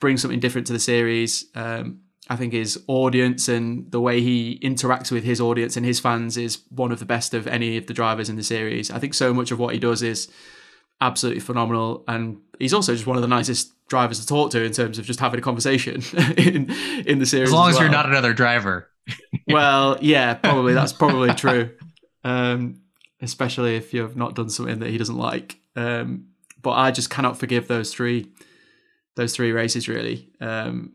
[0.00, 1.46] bring something different to the series.
[1.54, 6.00] Um, I think his audience and the way he interacts with his audience and his
[6.00, 8.90] fans is one of the best of any of the drivers in the series.
[8.90, 10.30] I think so much of what he does is
[11.00, 14.72] absolutely phenomenal, and he's also just one of the nicest drivers to talk to in
[14.72, 16.02] terms of just having a conversation
[16.36, 16.70] in
[17.06, 17.50] in the series.
[17.50, 17.84] As long as, well.
[17.84, 18.88] you're not another driver.
[19.48, 21.70] well, yeah, probably that's probably true.
[22.22, 22.80] Um,
[23.20, 25.58] especially if you've not done something that he doesn't like.
[25.76, 26.28] Um,
[26.62, 28.32] but I just cannot forgive those three
[29.16, 30.30] those three races really.
[30.40, 30.94] Um,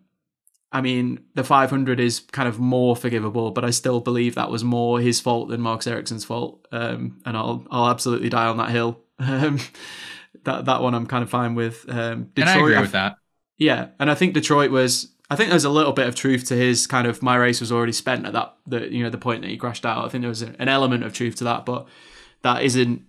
[0.71, 4.63] I mean, the 500 is kind of more forgivable, but I still believe that was
[4.63, 6.67] more his fault than Marcus Ericsson's fault.
[6.71, 8.99] Um, and I'll I'll absolutely die on that hill.
[9.21, 9.59] Um,
[10.45, 11.83] that that one I'm kind of fine with.
[11.89, 13.17] Um, Detroit, and I agree with that.
[13.57, 15.11] Yeah, and I think Detroit was.
[15.29, 17.69] I think there's a little bit of truth to his kind of my race was
[17.71, 20.05] already spent at that the you know the point that he crashed out.
[20.05, 21.87] I think there was an element of truth to that, but
[22.43, 23.01] that isn't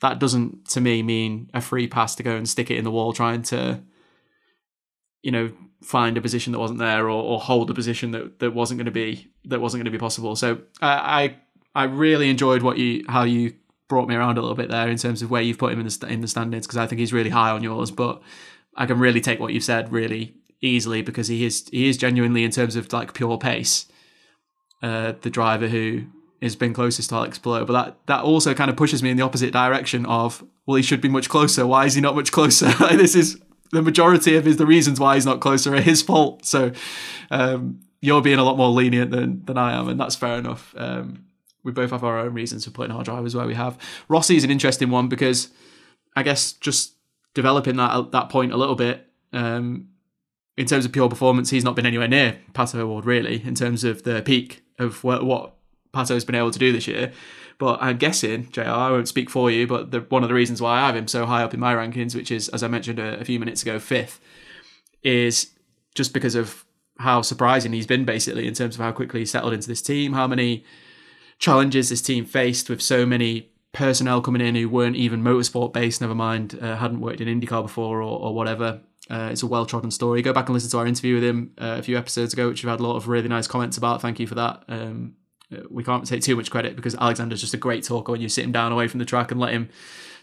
[0.00, 2.90] that doesn't to me mean a free pass to go and stick it in the
[2.90, 3.80] wall trying to
[5.22, 5.52] you know
[5.84, 8.86] find a position that wasn't there or, or hold a position that, that wasn't going
[8.86, 10.34] to be that wasn't going to be possible.
[10.34, 11.36] So I
[11.74, 13.54] I really enjoyed what you how you
[13.88, 15.86] brought me around a little bit there in terms of where you've put him in
[15.86, 17.90] the in the standings because I think he's really high on yours.
[17.90, 18.22] But
[18.76, 22.44] I can really take what you've said really easily because he is he is genuinely
[22.44, 23.86] in terms of like pure pace,
[24.82, 26.04] uh, the driver who
[26.40, 27.66] has been closest to Alex Palou.
[27.66, 30.82] But that that also kind of pushes me in the opposite direction of well, he
[30.82, 31.66] should be much closer.
[31.66, 32.72] Why is he not much closer?
[32.92, 33.40] this is
[33.74, 36.46] the majority of his the reasons why he's not closer are his fault.
[36.46, 36.72] So
[37.30, 40.74] um, you're being a lot more lenient than than I am, and that's fair enough.
[40.76, 41.26] Um,
[41.62, 43.78] we both have our own reasons for putting our drivers where we have.
[44.08, 45.48] Rossi is an interesting one because
[46.14, 46.94] I guess just
[47.34, 49.06] developing that that point a little bit.
[49.32, 49.88] Um,
[50.56, 53.82] in terms of pure performance, he's not been anywhere near Pato O'Ward really in terms
[53.82, 55.56] of the peak of what, what
[55.94, 57.12] Pato's been able to do this year.
[57.58, 60.60] But I'm guessing, JR, I won't speak for you, but the, one of the reasons
[60.60, 62.98] why I have him so high up in my rankings, which is, as I mentioned
[62.98, 64.20] a, a few minutes ago, fifth,
[65.02, 65.52] is
[65.94, 66.64] just because of
[66.98, 70.14] how surprising he's been, basically, in terms of how quickly he settled into this team,
[70.14, 70.64] how many
[71.38, 76.00] challenges this team faced with so many personnel coming in who weren't even motorsport based,
[76.00, 78.80] never mind, uh, hadn't worked in IndyCar before or, or whatever.
[79.10, 80.22] Uh, it's a well trodden story.
[80.22, 82.62] Go back and listen to our interview with him uh, a few episodes ago, which
[82.62, 84.00] we've had a lot of really nice comments about.
[84.00, 84.64] Thank you for that.
[84.68, 85.16] Um,
[85.70, 88.44] we can't take too much credit because Alexander's just a great talker when you sit
[88.44, 89.68] him down away from the track and let him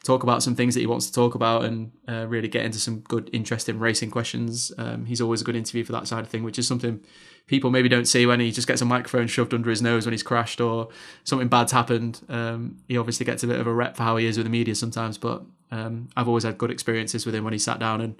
[0.04, 2.80] talk about some things that he wants to talk about and uh, really get into
[2.80, 4.72] some good, interesting racing questions.
[4.78, 7.02] Um, he's always a good interview for that side of thing, which is something
[7.46, 10.14] people maybe don't see when he just gets a microphone shoved under his nose when
[10.14, 10.90] he's crashed or
[11.24, 12.22] something bad's happened.
[12.30, 14.52] Um, he obviously gets a bit of a rep for how he is with the
[14.52, 18.02] media sometimes, but um, I've always had good experiences with him when he sat down
[18.02, 18.20] and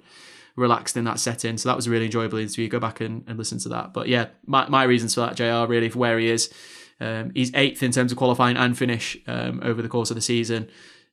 [0.54, 1.58] relaxed in that setting.
[1.58, 2.68] So that was a really enjoyable interview.
[2.68, 3.92] Go back and, and listen to that.
[3.92, 6.52] But yeah, my, my reasons for that, JR, really, for where he is.
[7.02, 10.22] Um, he's eighth in terms of qualifying and finish um, over the course of the
[10.22, 10.68] season.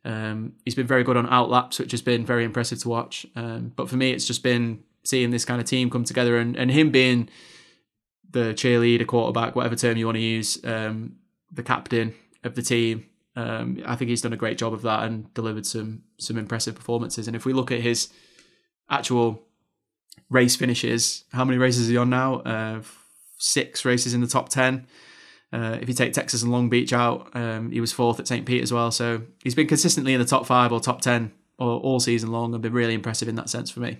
[0.05, 3.25] Um, he's been very good on outlaps, which has been very impressive to watch.
[3.35, 6.55] Um, but for me, it's just been seeing this kind of team come together and,
[6.55, 7.29] and him being
[8.29, 11.15] the cheerleader, quarterback, whatever term you want to use, um,
[11.51, 12.13] the captain
[12.43, 13.05] of the team.
[13.35, 16.75] Um, I think he's done a great job of that and delivered some some impressive
[16.75, 17.27] performances.
[17.27, 18.09] And if we look at his
[18.89, 19.41] actual
[20.29, 22.41] race finishes, how many races is he on now?
[22.41, 22.81] Uh,
[23.37, 24.87] six races in the top ten.
[25.51, 28.45] Uh, if you take Texas and Long Beach out, um, he was fourth at St.
[28.45, 28.91] Pete as well.
[28.91, 32.53] So he's been consistently in the top five or top 10 all, all season long
[32.53, 33.97] and been really impressive in that sense for me.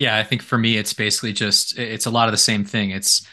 [0.00, 2.90] Yeah, I think for me, it's basically just, it's a lot of the same thing.
[2.90, 3.26] It's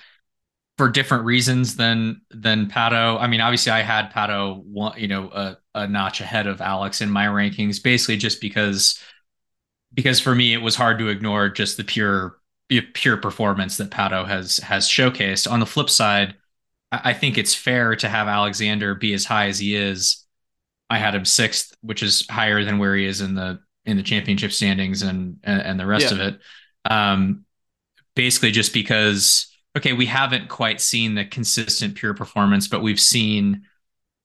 [0.78, 3.20] for different reasons than, than Pato.
[3.20, 7.02] I mean, obviously I had Pato, one, you know, a, a notch ahead of Alex
[7.02, 9.02] in my rankings, basically just because,
[9.94, 12.38] because for me, it was hard to ignore just the pure,
[12.94, 15.52] pure performance that Pato has, has showcased.
[15.52, 16.36] On the flip side,
[16.92, 20.26] I think it's fair to have Alexander be as high as he is.
[20.90, 24.04] I had him sixth, which is higher than where he is in the in the
[24.04, 26.12] championship standings and and, and the rest yeah.
[26.12, 26.40] of it.
[26.86, 27.46] Um,
[28.16, 33.64] basically, just because okay, we haven't quite seen the consistent pure performance, but we've seen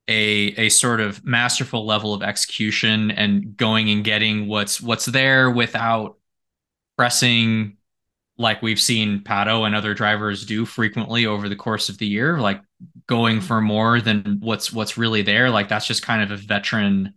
[0.09, 5.51] a a sort of masterful level of execution and going and getting what's what's there
[5.51, 6.19] without
[6.97, 7.76] pressing
[8.39, 12.39] like we've seen Pato and other drivers do frequently over the course of the year,
[12.39, 12.61] like
[13.07, 15.51] going for more than what's what's really there.
[15.51, 17.15] Like that's just kind of a veteran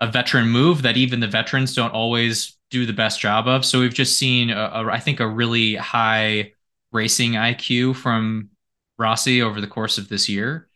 [0.00, 3.64] a veteran move that even the veterans don't always do the best job of.
[3.64, 6.52] So we've just seen a, a, I think a really high
[6.92, 8.50] racing IQ from
[8.98, 10.68] Rossi over the course of this year.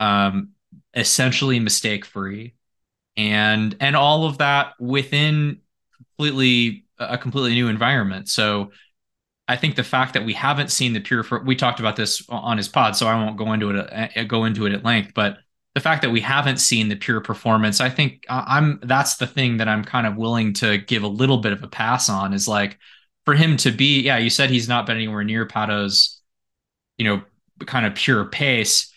[0.00, 0.50] Um,
[0.94, 2.54] essentially mistake free
[3.16, 5.60] and and all of that within
[5.96, 8.28] completely a completely new environment.
[8.28, 8.70] So
[9.48, 12.58] I think the fact that we haven't seen the pure we talked about this on
[12.58, 15.38] his pod, so I won't go into it uh, go into it at length, but
[15.74, 19.58] the fact that we haven't seen the pure performance, I think I'm that's the thing
[19.58, 22.48] that I'm kind of willing to give a little bit of a pass on is
[22.48, 22.78] like
[23.24, 26.20] for him to be, yeah, you said he's not been anywhere near Pato's,
[26.96, 27.22] you know,
[27.66, 28.92] kind of pure pace.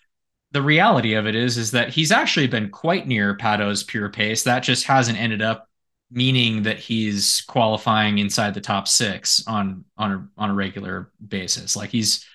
[0.54, 4.43] The reality of it is, is that he's actually been quite near Pato's pure pace.
[4.43, 5.70] That just hasn't ended up
[6.12, 11.76] meaning that he's qualifying inside the top six on on a on a regular basis.
[11.76, 12.26] Like he's,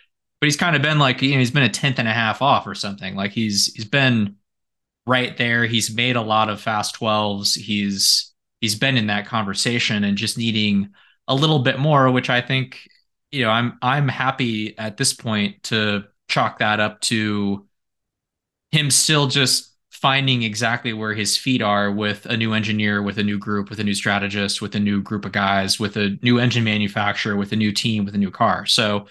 [0.40, 2.42] but he's kind of been like you know he's been a tenth and a half
[2.42, 3.14] off or something.
[3.14, 4.36] Like he's he's been
[5.06, 5.66] right there.
[5.66, 7.54] He's made a lot of fast twelves.
[7.54, 10.90] He's he's been in that conversation and just needing
[11.28, 12.88] a little bit more, which I think
[13.30, 17.66] you know I'm I'm happy at this point to chalk that up to
[18.72, 23.22] him still just finding exactly where his feet are with a new engineer, with a
[23.22, 26.38] new group, with a new strategist, with a new group of guys, with a new
[26.38, 28.66] engine manufacturer, with a new team, with a new car.
[28.66, 29.06] So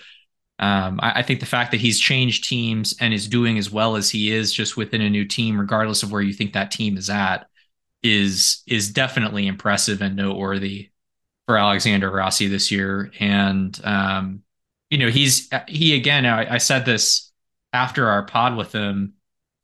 [0.59, 3.95] um, I, I, think the fact that he's changed teams and is doing as well
[3.95, 6.97] as he is just within a new team, regardless of where you think that team
[6.97, 7.47] is at,
[8.03, 10.91] is is definitely impressive and noteworthy
[11.47, 13.11] for Alexander Rossi this year.
[13.19, 14.43] And um,
[14.91, 16.27] you know, he's he again.
[16.27, 17.31] I, I said this
[17.73, 19.15] after our pod with him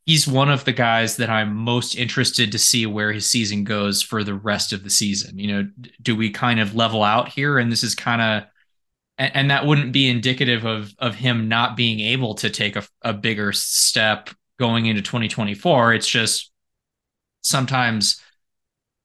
[0.05, 4.01] he's one of the guys that I'm most interested to see where his season goes
[4.01, 5.37] for the rest of the season.
[5.37, 5.69] You know,
[6.01, 7.59] do we kind of level out here?
[7.59, 8.49] And this is kind of,
[9.17, 12.83] and, and, that wouldn't be indicative of of him not being able to take a,
[13.03, 15.93] a bigger step going into 2024.
[15.93, 16.51] It's just
[17.41, 18.21] sometimes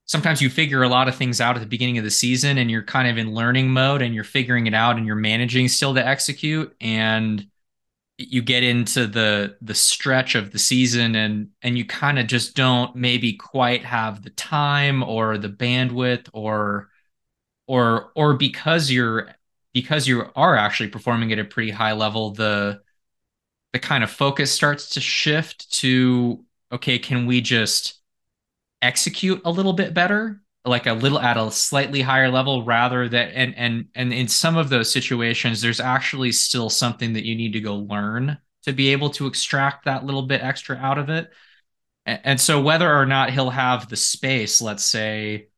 [0.07, 2.71] sometimes you figure a lot of things out at the beginning of the season and
[2.71, 5.95] you're kind of in learning mode and you're figuring it out and you're managing still
[5.95, 7.47] to execute and
[8.19, 12.57] you get into the the stretch of the season and and you kind of just
[12.57, 16.89] don't maybe quite have the time or the bandwidth or
[17.67, 19.31] or or because you're
[19.75, 22.81] because you are actually performing at a pretty high level the
[23.73, 26.43] the kind of focus starts to shift to
[26.73, 28.01] okay can we just
[28.81, 33.29] execute a little bit better like a little at a slightly higher level rather than
[33.31, 37.53] and and and in some of those situations there's actually still something that you need
[37.53, 41.31] to go learn to be able to extract that little bit extra out of it.
[42.05, 45.49] And, and so whether or not he'll have the space let's say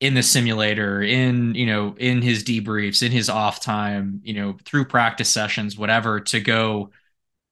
[0.00, 4.56] in the simulator in you know in his debriefs in his off time you know
[4.64, 6.90] through practice sessions whatever to go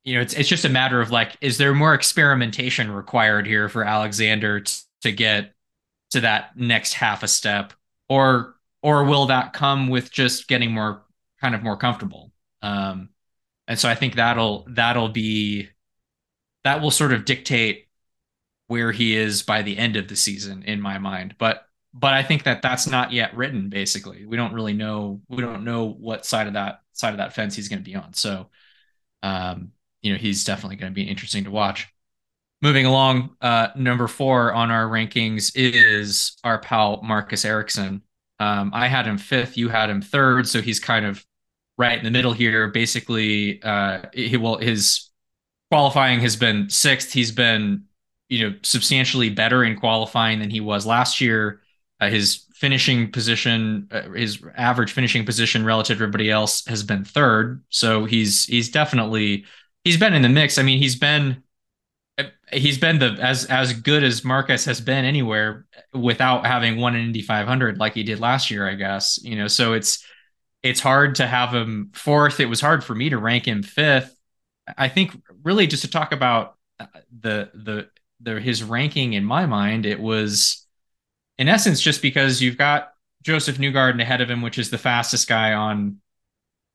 [0.03, 3.69] you know it's it's just a matter of like is there more experimentation required here
[3.69, 5.55] for Alexander t- to get
[6.11, 7.73] to that next half a step
[8.09, 11.05] or or will that come with just getting more
[11.41, 12.33] kind of more comfortable?
[12.63, 13.11] Um
[13.69, 15.69] and so i think that'll that'll be
[16.65, 17.87] that will sort of dictate
[18.67, 21.35] where he is by the end of the season in my mind.
[21.39, 24.27] But but i think that that's not yet written basically.
[24.27, 27.57] We don't really know we don't know what side of that side of that fence
[27.57, 28.15] he's going to be on.
[28.15, 28.51] So
[29.23, 31.89] um you know he's definitely going to be interesting to watch
[32.63, 38.03] Moving along, uh, number four on our rankings is our pal Marcus Ericsson.
[38.39, 41.25] Um, I had him fifth, you had him third, so he's kind of
[41.79, 42.69] right in the middle here.
[42.69, 45.09] Basically, uh, he well his
[45.71, 47.13] qualifying has been sixth.
[47.13, 47.85] He's been
[48.29, 51.63] you know substantially better in qualifying than he was last year.
[51.99, 57.05] Uh, his finishing position, uh, his average finishing position relative to everybody else has been
[57.05, 57.63] third.
[57.71, 59.47] So he's he's definitely
[59.85, 60.59] he's been in the mix.
[60.59, 61.43] I mean, he's been
[62.53, 67.05] he's been the as as good as Marcus has been anywhere without having won an
[67.05, 69.19] Indy 500 like he did last year, I guess.
[69.23, 70.05] You know, so it's
[70.63, 72.41] it's hard to have him fourth.
[72.41, 74.15] It was hard for me to rank him fifth.
[74.77, 76.87] I think really just to talk about uh,
[77.19, 77.89] the the
[78.21, 80.67] the his ranking in my mind, it was
[81.39, 82.93] in essence just because you've got
[83.23, 86.01] Josef Newgarden ahead of him, which is the fastest guy on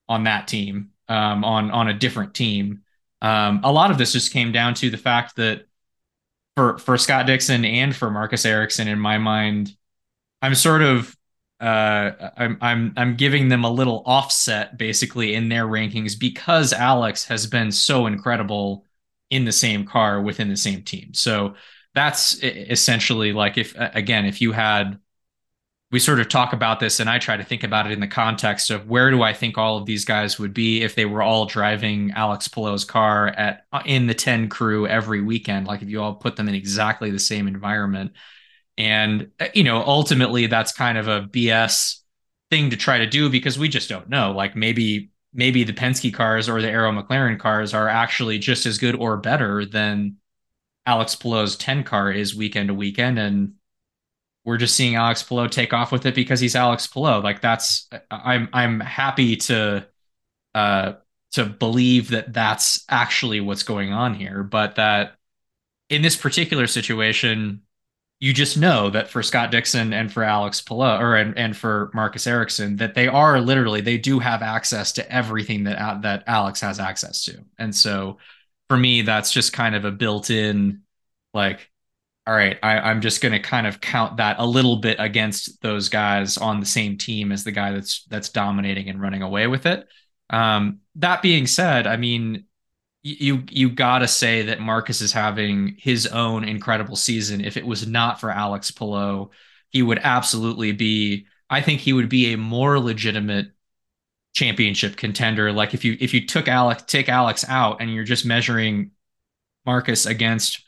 [0.08, 2.82] on that team, um, on on a different team.
[3.26, 5.66] Um, a lot of this just came down to the fact that
[6.56, 9.76] for for Scott Dixon and for Marcus Ericsson, in my mind,
[10.44, 11.16] I'm sort of
[11.60, 17.26] uh, I'm I'm I'm giving them a little offset basically in their rankings because Alex
[17.26, 18.86] has been so incredible
[19.32, 21.16] in the same car within the same team.
[21.16, 21.56] So
[21.96, 25.00] that's essentially like if again if you had
[25.96, 28.08] we sort of talk about this and I try to think about it in the
[28.08, 31.22] context of where do I think all of these guys would be if they were
[31.22, 35.68] all driving Alex Palou's car at uh, in the 10 crew every weekend?
[35.68, 38.12] Like if you all put them in exactly the same environment.
[38.78, 42.02] And uh, you know ultimately that's kind of a BS
[42.52, 44.34] thing to try to do because we just don't know.
[44.34, 48.80] Like maybe maybe the Penske cars or the Arrow McLaren cars are actually just as
[48.80, 50.18] good or better than
[50.86, 53.18] Alex Palou's 10 car is weekend to weekend.
[53.18, 53.54] And
[54.46, 57.22] we're just seeing Alex Palou take off with it because he's Alex Palou.
[57.22, 59.88] Like that's I'm I'm happy to
[60.54, 60.94] uh
[61.34, 65.18] to believe that that's actually what's going on here, but that
[65.90, 67.62] in this particular situation,
[68.20, 71.92] you just know that for Scott Dixon and for Alex Palou or and, and for
[71.94, 76.62] Marcus Ericsson that they are literally they do have access to everything that that Alex
[76.62, 77.44] has access to.
[77.58, 78.20] And so
[78.70, 80.84] for me that's just kind of a built-in
[81.34, 81.70] like
[82.28, 85.62] all right, I, am just going to kind of count that a little bit against
[85.62, 89.46] those guys on the same team as the guy that's that's dominating and running away
[89.46, 89.88] with it.
[90.32, 92.46] Um, that being said, I mean,
[93.04, 97.46] you you got to say that Marcus is having his own incredible season.
[97.46, 99.30] If it was not for Alex Palou,
[99.70, 101.28] he would absolutely be.
[101.48, 103.52] I think he would be a more legitimate
[104.34, 105.54] championship contender.
[105.54, 108.92] Like if you if you took Alex take Alex out and you're just measuring
[109.64, 110.66] Marcus against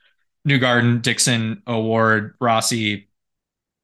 [0.47, 3.09] Newgarden, Dixon, O'Ward, Rossi,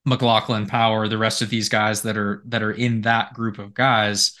[0.04, 3.74] McLaughlin, Power, the rest of these guys that are that are in that group of
[3.74, 4.38] guys.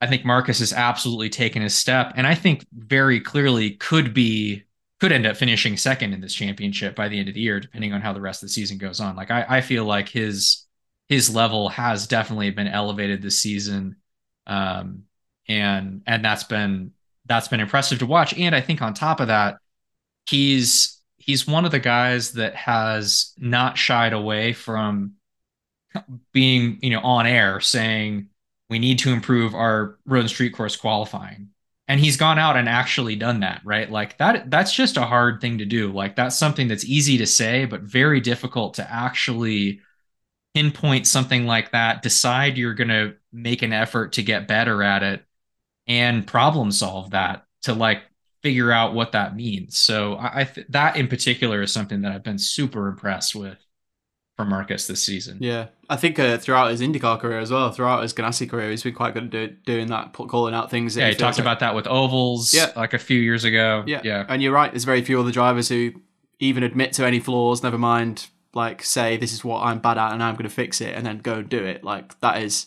[0.00, 4.64] I think Marcus has absolutely taken a step, and I think very clearly could be
[5.00, 7.92] could end up finishing second in this championship by the end of the year, depending
[7.92, 9.16] on how the rest of the season goes on.
[9.16, 10.66] Like I, I feel like his
[11.08, 13.96] his level has definitely been elevated this season,
[14.46, 15.04] um,
[15.48, 16.92] and and that's been
[17.26, 18.36] that's been impressive to watch.
[18.36, 19.58] And I think on top of that,
[20.26, 25.12] he's he's one of the guys that has not shied away from
[26.32, 28.28] being, you know, on air saying
[28.70, 31.50] we need to improve our road and street course qualifying.
[31.88, 33.90] And he's gone out and actually done that, right?
[33.90, 35.92] Like that that's just a hard thing to do.
[35.92, 39.80] Like that's something that's easy to say but very difficult to actually
[40.54, 45.02] pinpoint something like that, decide you're going to make an effort to get better at
[45.02, 45.24] it
[45.86, 48.02] and problem solve that to like
[48.42, 49.78] figure out what that means.
[49.78, 53.58] So I, I th- that in particular is something that I've been super impressed with
[54.36, 55.38] for Marcus this season.
[55.40, 58.82] Yeah, I think uh, throughout his IndyCar career as well, throughout his Ganassi career, he's
[58.82, 60.96] been quite good at do- doing that, calling out things.
[60.96, 61.44] yeah, he, he talked like...
[61.44, 62.54] about that with ovals.
[62.54, 62.72] Yeah.
[62.76, 63.84] like a few years ago.
[63.86, 64.72] Yeah, yeah, and you're right.
[64.72, 65.92] There's very few other drivers who
[66.38, 67.62] even admit to any flaws.
[67.62, 70.80] Never mind like say this is what I'm bad at and I'm going to fix
[70.80, 71.84] it and then go and do it.
[71.84, 72.66] Like that is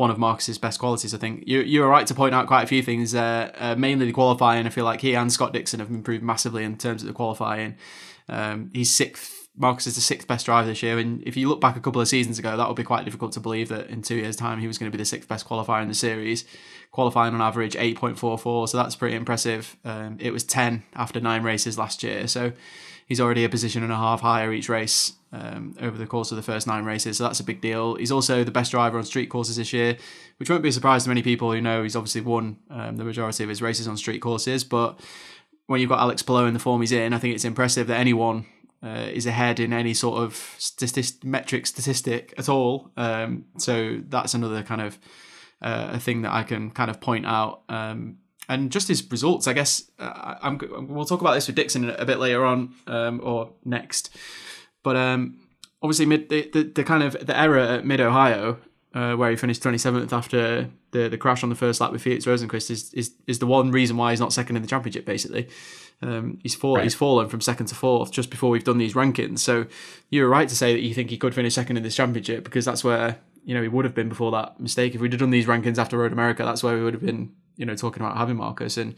[0.00, 1.14] one of Marcus's best qualities.
[1.14, 3.14] I think you you're right to point out quite a few things.
[3.14, 4.66] Uh, uh, mainly the qualifying.
[4.66, 7.76] I feel like he and Scott Dixon have improved massively in terms of the qualifying.
[8.26, 9.48] Um, he's sixth.
[9.56, 12.00] Marcus is the sixth best driver this year, and if you look back a couple
[12.00, 14.58] of seasons ago, that would be quite difficult to believe that in two years' time
[14.58, 16.46] he was going to be the sixth best qualifier in the series.
[16.92, 19.76] Qualifying on average eight point four four, so that's pretty impressive.
[19.84, 22.52] Um, it was ten after nine races last year, so
[23.06, 26.36] he's already a position and a half higher each race um, over the course of
[26.36, 27.18] the first nine races.
[27.18, 27.94] So that's a big deal.
[27.94, 29.96] He's also the best driver on street courses this year,
[30.38, 33.04] which won't be a surprise to many people who know he's obviously won um, the
[33.04, 34.64] majority of his races on street courses.
[34.64, 35.00] But
[35.66, 37.98] when you've got Alex Palou in the form he's in, I think it's impressive that
[37.98, 38.46] anyone
[38.82, 40.58] uh, is ahead in any sort of
[41.22, 42.90] metric statistic at all.
[42.96, 44.98] Um, so that's another kind of
[45.62, 47.62] uh, a thing that I can kind of point out.
[47.68, 48.18] Um,
[48.48, 49.46] and just his results.
[49.46, 50.56] I guess uh,
[50.88, 54.10] we'll talk about this with Dixon a bit later on um, or next.
[54.82, 55.38] But um,
[55.82, 58.58] obviously, mid the, the, the, kind of the error at Mid Ohio,
[58.94, 62.24] uh, where he finished 27th after the, the crash on the first lap with Felix
[62.24, 65.04] Rosenqvist, is, is is the one reason why he's not second in the championship.
[65.04, 65.48] Basically,
[66.02, 66.84] um, he's fall, right.
[66.84, 69.40] he's fallen from second to fourth just before we've done these rankings.
[69.40, 69.66] So
[70.08, 72.64] you're right to say that you think he could finish second in this championship because
[72.64, 74.94] that's where you know he would have been before that mistake.
[74.94, 77.32] If we'd have done these rankings after Road America, that's where we would have been
[77.56, 78.94] you know talking about having Marcus and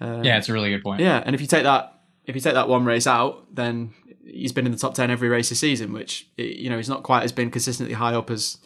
[0.00, 1.00] uh, yeah, it's a really good point.
[1.00, 1.94] Yeah, and if you take that
[2.26, 3.92] if you take that one race out, then
[4.26, 7.02] he's been in the top ten every race this season, which you know he's not
[7.02, 8.58] quite as been consistently high up as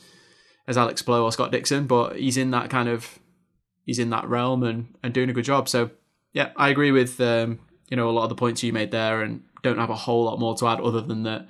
[0.66, 3.18] as Alex Palou or Scott Dixon, but he's in that kind of
[3.84, 5.68] he's in that realm and and doing a good job.
[5.68, 5.90] So
[6.32, 9.22] yeah, I agree with um, you know a lot of the points you made there,
[9.22, 11.48] and don't have a whole lot more to add other than that.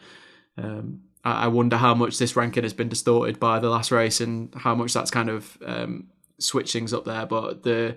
[0.57, 4.55] Um, I wonder how much this ranking has been distorted by the last race and
[4.55, 7.27] how much that's kind of um, switch things up there.
[7.27, 7.97] But the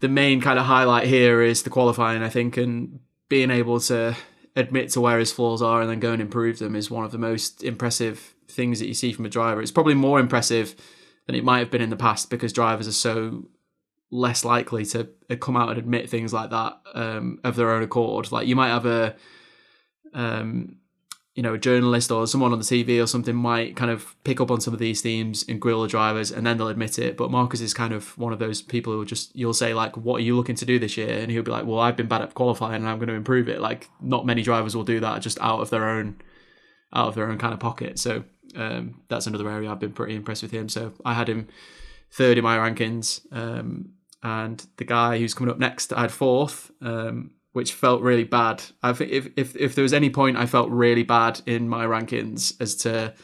[0.00, 4.16] the main kind of highlight here is the qualifying, I think, and being able to
[4.56, 7.12] admit to where his flaws are and then go and improve them is one of
[7.12, 9.60] the most impressive things that you see from a driver.
[9.60, 10.74] It's probably more impressive
[11.26, 13.48] than it might have been in the past because drivers are so
[14.10, 15.08] less likely to
[15.40, 18.30] come out and admit things like that um, of their own accord.
[18.30, 19.16] Like you might have a
[20.12, 20.76] um,
[21.34, 24.40] you know, a journalist or someone on the TV or something might kind of pick
[24.40, 27.16] up on some of these themes and grill the drivers and then they'll admit it.
[27.16, 30.18] But Marcus is kind of one of those people who just, you'll say, like, what
[30.18, 31.18] are you looking to do this year?
[31.18, 33.48] And he'll be like, well, I've been bad at qualifying and I'm going to improve
[33.48, 33.60] it.
[33.60, 36.20] Like, not many drivers will do that just out of their own,
[36.92, 37.98] out of their own kind of pocket.
[37.98, 38.22] So
[38.54, 40.68] um, that's another area I've been pretty impressed with him.
[40.68, 41.48] So I had him
[42.12, 43.20] third in my rankings.
[43.32, 46.70] Um, and the guy who's coming up next, I had fourth.
[46.80, 48.64] Um, which felt really bad.
[48.82, 51.86] I think if, if if there was any point I felt really bad in my
[51.86, 53.14] rankings as to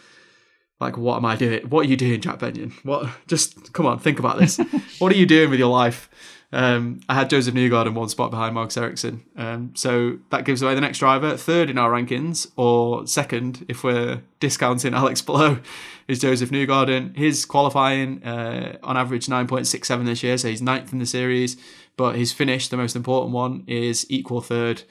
[0.81, 1.68] like what am I doing?
[1.68, 2.72] What are you doing, Jack Benyon?
[2.85, 4.59] What just come on, think about this.
[5.01, 6.09] what are you doing with your life?
[6.53, 9.24] Um, I had Josef Newgarden one spot behind Marcus Ericsson.
[9.37, 11.37] Um, so that gives away the next driver.
[11.37, 15.61] Third in our rankings, or second if we're discounting Alex Palou,
[16.07, 17.16] is Josef Newgarden.
[17.16, 21.57] His qualifying uh, on average 9.67 this year, so he's ninth in the series.
[21.97, 24.82] But his finish, the most important one, is equal third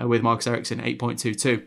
[0.00, 1.64] uh, with Marcus Ericsson, 8.22.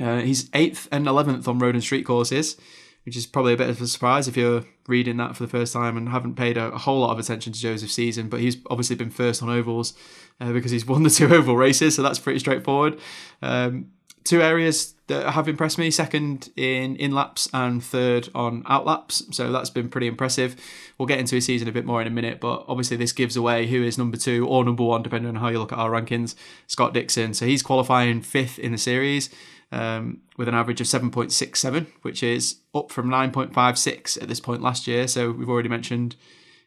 [0.00, 2.56] Uh, he's eighth and 11th on road and street courses,
[3.04, 5.72] which is probably a bit of a surprise if you're reading that for the first
[5.72, 8.28] time and haven't paid a, a whole lot of attention to Josef's season.
[8.28, 9.94] But he's obviously been first on ovals
[10.40, 12.98] uh, because he's won the two oval races, so that's pretty straightforward.
[13.42, 13.90] Um,
[14.24, 15.90] two areas that have impressed me.
[15.90, 20.56] Second in in laps and third on out laps so that's been pretty impressive.
[20.96, 23.36] We'll get into his season a bit more in a minute but obviously this gives
[23.36, 25.90] away who is number two or number one depending on how you look at our
[25.90, 26.34] rankings
[26.66, 27.34] scott dixon.
[27.34, 29.28] So he's qualifying fifth in the series
[29.72, 34.86] um, with an average of 7.67 which is up from 9.56 at this point last
[34.86, 35.06] year.
[35.08, 36.16] So we've already mentioned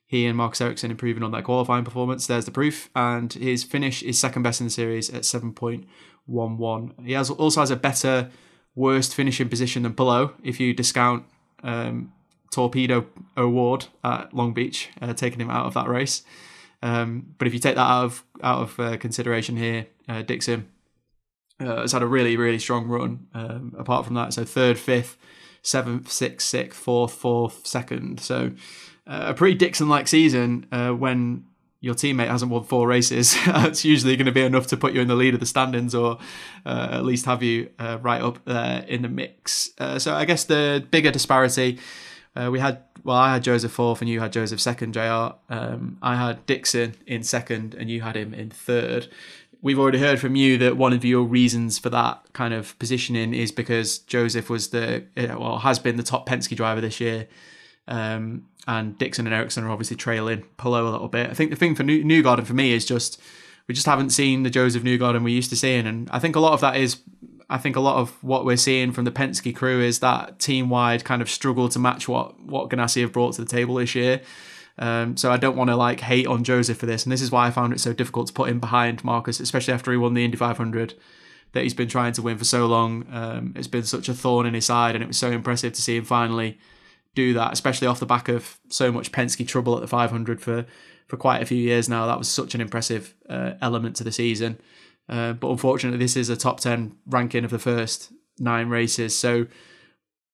[0.06, 2.28] he and Marcus Ericsson improving on their qualifying performance.
[2.28, 2.89] There's the proof.
[2.96, 5.86] And his finish is second best in the series at 7.1
[6.26, 6.94] 1 1.
[7.06, 8.30] He has also has a better
[8.76, 11.26] worst finishing position than Palou if you discount
[11.64, 12.12] um,
[12.52, 13.06] Pato
[13.38, 16.24] O'Ward at Long Beach, uh, taking him out of that race.
[16.82, 20.68] Um, but if you take that out of out of uh, consideration here, uh, Dixon
[21.60, 23.28] uh, has had a really really strong run.
[23.34, 25.18] Um, apart from that, so third, fifth,
[25.62, 28.20] seventh, sixth, sixth, fourth, fourth, second.
[28.20, 28.52] So
[29.08, 31.46] uh, a pretty Dixon like season uh, when
[31.84, 35.02] your teammate hasn't won four races, it's usually going to be enough to put you
[35.02, 36.18] in the lead of the standings or
[36.66, 39.72] uh, at least have you uh, right up there in the mix.
[39.78, 41.80] Uh, so I guess the bigger disparity,
[42.38, 45.34] uh, we had, well, I had Josef fourth and you had Josef second, JR.
[45.50, 49.10] Um, I had Dixon in second and you had him in third.
[49.62, 53.34] We've already heard from you that one of your reasons for that kind of positioning
[53.34, 57.28] is because Josef was the, well, has been the top Penske driver this year.
[57.88, 61.30] Um, and Dixon and Ericsson are obviously trailing Palou a little bit.
[61.30, 63.22] I think the thing for New- Newgarden for me is just
[63.68, 66.40] we just haven't seen the Josef Newgarden we used to seeing, and I think a
[66.40, 67.00] lot of that is
[67.50, 70.70] I think a lot of what we're seeing from the Penske crew is that team
[70.70, 73.96] wide kind of struggle to match what what Ganassi have brought to the table this
[73.96, 74.22] year.
[74.80, 77.32] Um, so I don't want to like hate on Josef for this, and this is
[77.32, 80.14] why I found it so difficult to put him behind Marcus, especially after he won
[80.14, 80.96] the Indy 500
[81.52, 83.06] that he's been trying to win for so long.
[83.12, 85.82] Um, it's been such a thorn in his side, and it was so impressive to
[85.82, 86.58] see him finally
[87.16, 90.66] do that, especially off the back of so much Penske trouble at the 500 for
[91.07, 92.05] for quite a few years now.
[92.07, 94.59] That was such an impressive uh, element to the season.
[95.09, 99.18] Uh, but unfortunately, this is a top 10 ranking of the first nine races.
[99.18, 99.45] So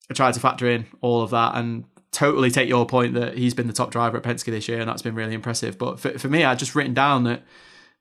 [0.10, 3.54] I tried to factor in all of that and totally take your point that he's
[3.54, 5.78] been the top driver at Penske this year, and that's been really impressive.
[5.78, 7.44] But for, for me, I just written down that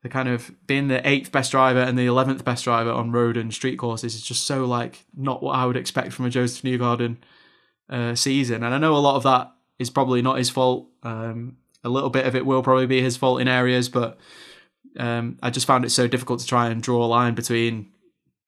[0.02, 3.36] the kind of being the eighth best driver and the eleventh best driver on road
[3.36, 6.62] and street courses is just so like not what I would expect from a Josef
[6.62, 7.16] Newgarden
[7.88, 8.62] uh, season.
[8.62, 10.88] And I know a lot of that is probably not his fault.
[11.02, 14.18] Um, a little bit of it will probably be his fault in areas, but
[14.98, 17.92] um, I just found it so difficult to try and draw a line between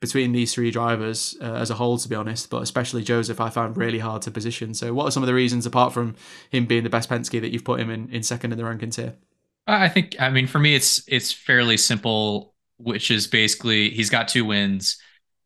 [0.00, 2.48] between these three drivers uh, as a whole, to be honest.
[2.48, 4.74] But especially Josef, I found really hard to position.
[4.74, 6.16] So, what are some of the reasons, apart from
[6.50, 8.96] him being the best Penske, that you've put him in, in second in the rankings
[8.96, 9.14] here?
[9.66, 14.28] I think, I mean, for me, it's it's fairly simple, which is basically he's got
[14.28, 14.98] two wins.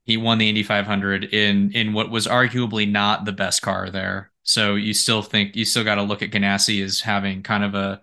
[0.05, 4.31] He won the Indy 500 in in what was arguably not the best car there.
[4.43, 7.75] So you still think you still got to look at Ganassi as having kind of
[7.75, 8.03] a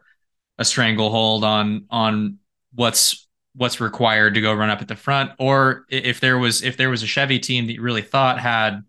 [0.58, 2.40] a stranglehold on on
[2.74, 6.78] what's what's required to go run up at the front or if there was if
[6.78, 8.84] there was a Chevy team that you really thought had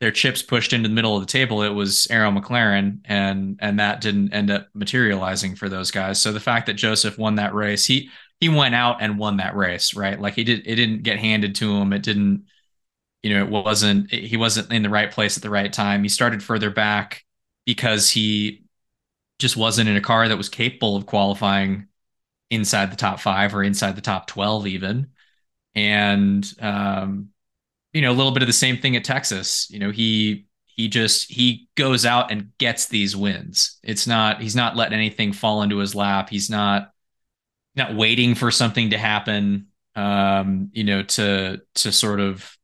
[0.00, 3.80] their chips pushed into the middle of the table it was Arrow McLaren and and
[3.80, 7.54] that didn't end up materializing for those guys so the fact that Josef won that
[7.54, 8.08] race he
[8.40, 10.20] he went out and won that race right?
[10.20, 11.92] Like he did it didn't get handed to him.
[11.92, 12.44] It didn't
[13.22, 16.02] you know it wasn't he wasn't in the right place at the right time.
[16.02, 17.24] He started further back
[17.66, 18.64] because he
[19.38, 21.86] just wasn't in a car that was capable of qualifying
[22.50, 25.08] inside the top five or inside the top 12 even.
[25.74, 27.28] And um,
[27.92, 29.68] you know a little bit of the same thing at texas.
[29.70, 33.78] You know he he just he goes out and gets these wins.
[33.82, 36.30] It's not he's not letting anything fall into his lap.
[36.30, 36.92] He's not
[37.78, 42.56] not waiting for something to happen um, you know to to sort of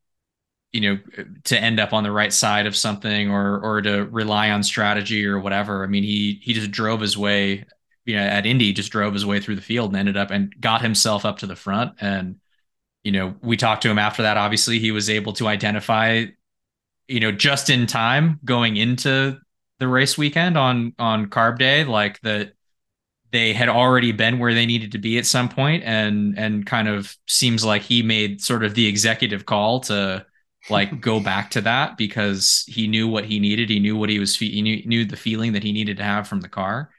[0.72, 0.98] you know
[1.44, 5.24] to end up on the right side of something or or to rely on strategy
[5.24, 7.64] or whatever i mean he he just drove his way
[8.04, 10.54] you know, at Indy just drove his way through the field and ended up and
[10.60, 11.94] got himself up to the front.
[12.00, 12.36] And,
[13.02, 14.36] you know, we talked to him after that.
[14.36, 16.26] Obviously, he was able to identify,
[17.08, 19.38] you know, just in time going into
[19.78, 22.52] the race weekend on on carb day, like that
[23.34, 26.86] they had already been where they needed to be at some point and and kind
[26.86, 30.24] of seems like he made sort of the executive call to
[30.70, 33.70] like go back to that because he knew what he needed.
[33.70, 36.28] He knew what he was he knew, knew the feeling that he needed to have
[36.28, 36.90] from the car.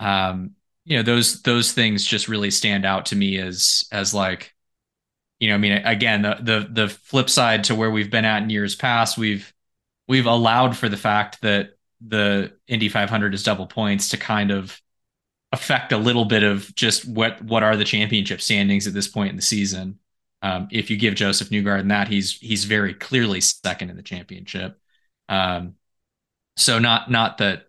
[0.00, 4.52] Um, you know those those things just really stand out to me as as like
[5.38, 8.42] you know i mean again the the the flip side to where we've been at
[8.42, 9.52] in years past we've
[10.08, 14.80] we've allowed for the fact that the indy 500 is double points to kind of
[15.52, 19.30] affect a little bit of just what what are the championship standings at this point
[19.30, 19.98] in the season.
[20.42, 24.78] Um, if you give josef newgarden that he's he's very clearly second in the championship.
[25.28, 25.74] Um,
[26.56, 27.64] so not not that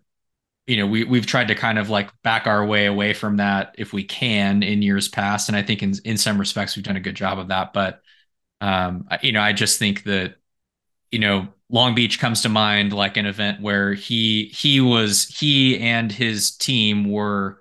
[0.66, 3.74] you know we we've tried to kind of like back our way away from that
[3.78, 5.48] if we can in years past.
[5.48, 7.72] And i think in in some respects we've done a good job of that.
[7.72, 8.00] But
[8.60, 10.36] um you know i just think that
[11.10, 15.78] you know long beach comes to mind like an event where he he was he
[15.80, 17.58] and his team were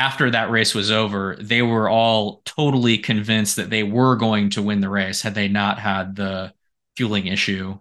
[0.00, 4.62] after that race was over they were all totally convinced that they were going to
[4.62, 6.52] win the race had they not had the
[6.96, 7.78] fueling issue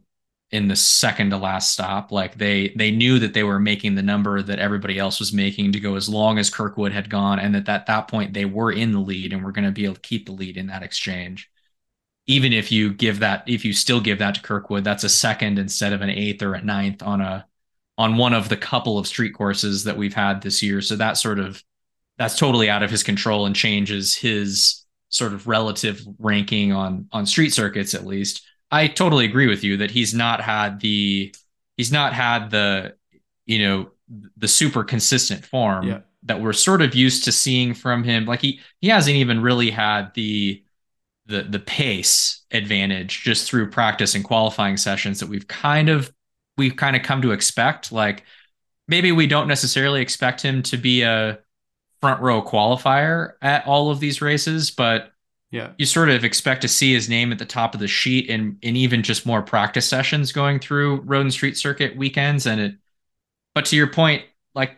[0.51, 2.11] in the second to last stop.
[2.11, 5.71] Like they they knew that they were making the number that everybody else was making
[5.73, 8.71] to go as long as Kirkwood had gone, and that at that point they were
[8.71, 10.83] in the lead and were going to be able to keep the lead in that
[10.83, 11.49] exchange.
[12.27, 15.59] Even if you give that, if you still give that to Kirkwood, that's a second
[15.59, 17.45] instead of an eighth or a ninth on a
[17.97, 20.81] on one of the couple of street courses that we've had this year.
[20.81, 21.63] So that sort of
[22.19, 27.25] that's totally out of his control and changes his sort of relative ranking on on
[27.25, 31.33] street circuits at least I totally agree with you that he's not had the
[31.77, 32.95] he's not had the
[33.45, 33.91] you know
[34.37, 35.99] the super consistent form yeah.
[36.23, 38.25] that we're sort of used to seeing from him.
[38.25, 40.63] Like he he hasn't even really had the
[41.25, 46.11] the the pace advantage just through practice and qualifying sessions that we've kind of
[46.57, 47.91] we've kind of come to expect.
[47.91, 48.23] Like
[48.87, 51.39] maybe we don't necessarily expect him to be a
[52.01, 55.11] front row qualifier at all of these races, but
[55.51, 55.71] yeah.
[55.77, 58.57] You sort of expect to see his name at the top of the sheet and
[58.61, 62.45] in even just more practice sessions going through road and street circuit weekends.
[62.45, 62.75] And it
[63.55, 64.23] but to your point,
[64.53, 64.77] like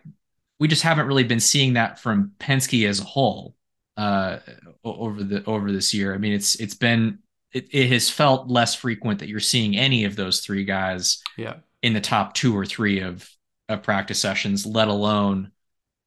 [0.60, 3.56] we just haven't really been seeing that from Penske as a whole
[3.98, 4.38] uh
[4.86, 6.14] over the over this year.
[6.14, 7.20] I mean it's it's been
[7.52, 11.56] it, it has felt less frequent that you're seeing any of those three guys yeah.
[11.82, 13.30] in the top two or three of
[13.68, 15.52] of practice sessions, let alone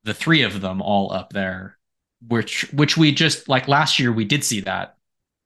[0.05, 1.79] the three of them all up there,
[2.27, 4.97] which which we just like last year we did see that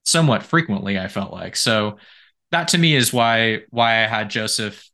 [0.05, 0.98] somewhat frequently.
[0.98, 1.98] I felt like so
[2.51, 4.89] that to me is why why I had Josef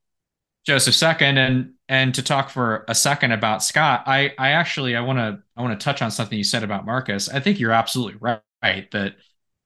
[0.67, 5.01] Josef second and and to talk for a second about Scott, I I actually I
[5.01, 7.29] want to I want to touch on something you said about Marcus.
[7.29, 9.17] I think you're absolutely right that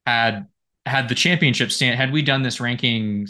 [0.07, 0.49] had
[0.87, 3.29] had the championship stand had we done this ranking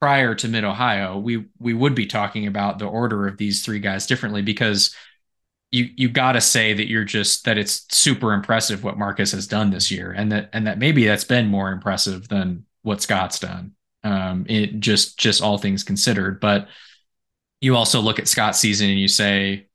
[0.00, 3.78] prior to Mid Ohio, we we would be talking about the order of these three
[3.78, 4.94] guys differently because
[5.72, 9.46] you you got to say that you're just that it's super impressive what Marcus has
[9.46, 13.38] done this year and that and that maybe that's been more impressive than what Scott's
[13.40, 13.72] done.
[14.04, 16.68] Um, it just just all things considered, but
[17.60, 19.68] you also look at Scott's season and you say,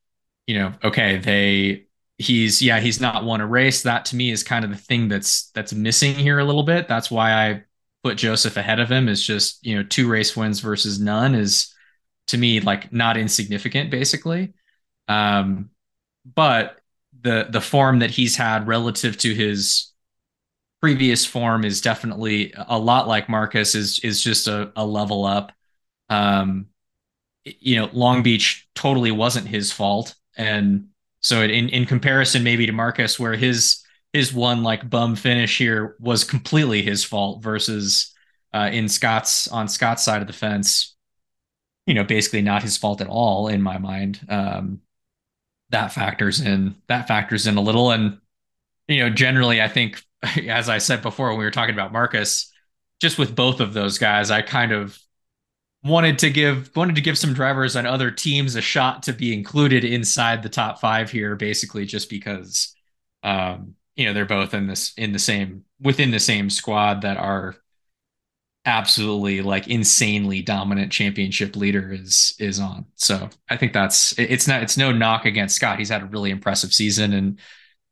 [0.46, 1.88] you know, okay, they
[2.20, 3.82] he's yeah, he's not won a race.
[3.84, 6.88] That to me is kind of the thing that's that's missing here a little bit.
[6.88, 7.64] That's why I
[8.04, 11.74] put Josef ahead of him is just, you know, two race wins versus none is
[12.28, 14.54] to me like not insignificant basically.
[15.08, 15.72] Um
[16.36, 16.80] but
[17.22, 19.92] the the form that he's had relative to his
[20.82, 25.52] previous form is definitely a lot like Marcus is is just a, a level up.
[26.10, 26.68] Um,
[27.44, 30.90] you know, Long Beach totally wasn't his fault, and
[31.22, 33.84] so in in comparison, maybe to Marcus, where his
[34.14, 38.14] his one like bum finish here was completely his fault versus
[38.54, 40.96] uh, in Scott's on Scott's side of the fence,
[41.86, 44.20] you know, basically not his fault at all in my mind.
[44.30, 44.82] Um,
[45.70, 48.20] that factors in that factors in a little, and
[48.88, 50.04] you know, generally, I think
[50.48, 52.52] as I said before when we were talking about Marcus,
[53.00, 54.98] just with both of those guys, I kind of
[55.84, 59.34] wanted to give wanted to give some drivers on other teams a shot to be
[59.34, 62.76] included inside the top five here, basically just because
[63.24, 67.18] um, you know they're both in this in the same within the same squad that
[67.18, 67.56] are
[68.68, 72.86] absolutely like insanely dominant championship leader is is on.
[72.96, 75.80] So I think that's it's not it's no knock against Scott.
[75.80, 77.40] He's had a really impressive season and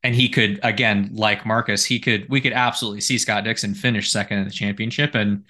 [0.04, 4.12] and he could again like Marcus, he could we could absolutely see Scott Dixon finish
[4.12, 5.46] second in the championship and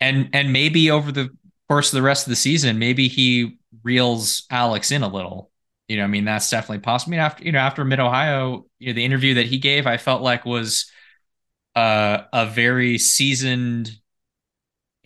[0.00, 1.30] and and maybe over the
[1.68, 5.50] course of the rest of the season, maybe he reels Alex in a little.
[5.88, 7.12] You know, I mean, that's definitely possible.
[7.12, 9.86] I mean, after you know, after Mid Ohio, you know, the interview that he gave,
[9.86, 10.90] I felt like was
[11.76, 13.96] uh, a very seasoned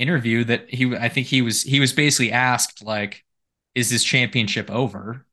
[0.01, 0.45] interview.
[0.45, 3.25] That he, I think he was he was basically asked like,
[3.75, 5.27] "Is this championship over?"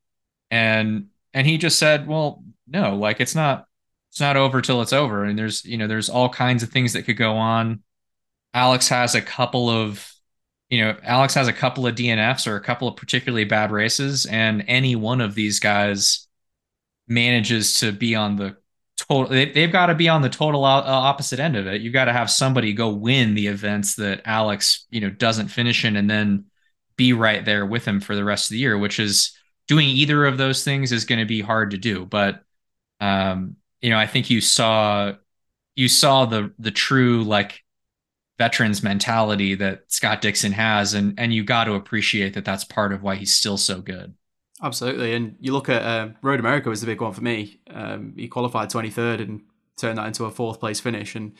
[0.51, 3.67] And and he just said, "Well, no, like it's not
[4.11, 5.23] it's not over till it's over.
[5.23, 7.83] And there's you know there's all kinds of things that could go on.
[8.53, 10.11] Alex has a couple of
[10.69, 14.25] you know Alex has a couple of DNFs or a couple of particularly bad races,
[14.25, 16.27] and any one of these guys
[17.07, 18.57] manages to be on the
[18.97, 19.31] total.
[19.31, 21.81] They, have got to be on the total uh, opposite end of it.
[21.81, 25.85] You've got to have somebody go win the events that Alex you know doesn't finish
[25.85, 26.45] in, and then
[26.97, 29.37] be right there with him for the rest of the year, which is
[29.67, 32.05] doing either of those things is going to be hard to do.
[32.05, 32.43] But
[32.99, 35.13] um, you know, I think you saw
[35.75, 37.63] you saw the the true like
[38.37, 42.93] veterans mentality that Scott Dixon has, and and you got to appreciate that that's part
[42.93, 44.13] of why he's still so good.
[44.61, 47.59] Absolutely, and you look at uh, Road America was the big one for me.
[47.69, 49.41] Um, he qualified twenty third and
[49.75, 51.33] turned that into a fourth place finish, and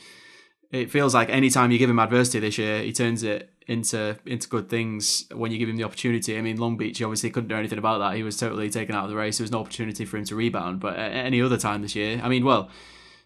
[0.71, 4.47] it feels like anytime you give him adversity this year, he turns it into into
[4.47, 6.37] good things when you give him the opportunity.
[6.37, 8.15] I mean, Long Beach he obviously couldn't do anything about that.
[8.15, 9.37] He was totally taken out of the race.
[9.37, 10.79] There was no opportunity for him to rebound.
[10.79, 12.69] But at any other time this year, I mean, well,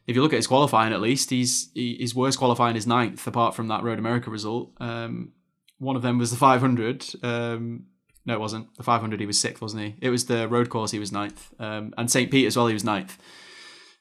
[0.08, 3.56] if you look at his qualifying, at least he's his worst qualifying is ninth, apart
[3.56, 4.72] from that Road America result.
[4.80, 5.34] Um,
[5.78, 7.06] one of them was the 500.
[7.24, 7.86] Um,
[8.26, 9.20] no, it wasn't the 500.
[9.20, 9.96] He was sixth, wasn't he?
[10.02, 10.92] It was the road course.
[10.92, 12.30] He was ninth, um, and St.
[12.30, 12.68] Pete as well.
[12.68, 13.18] He was ninth.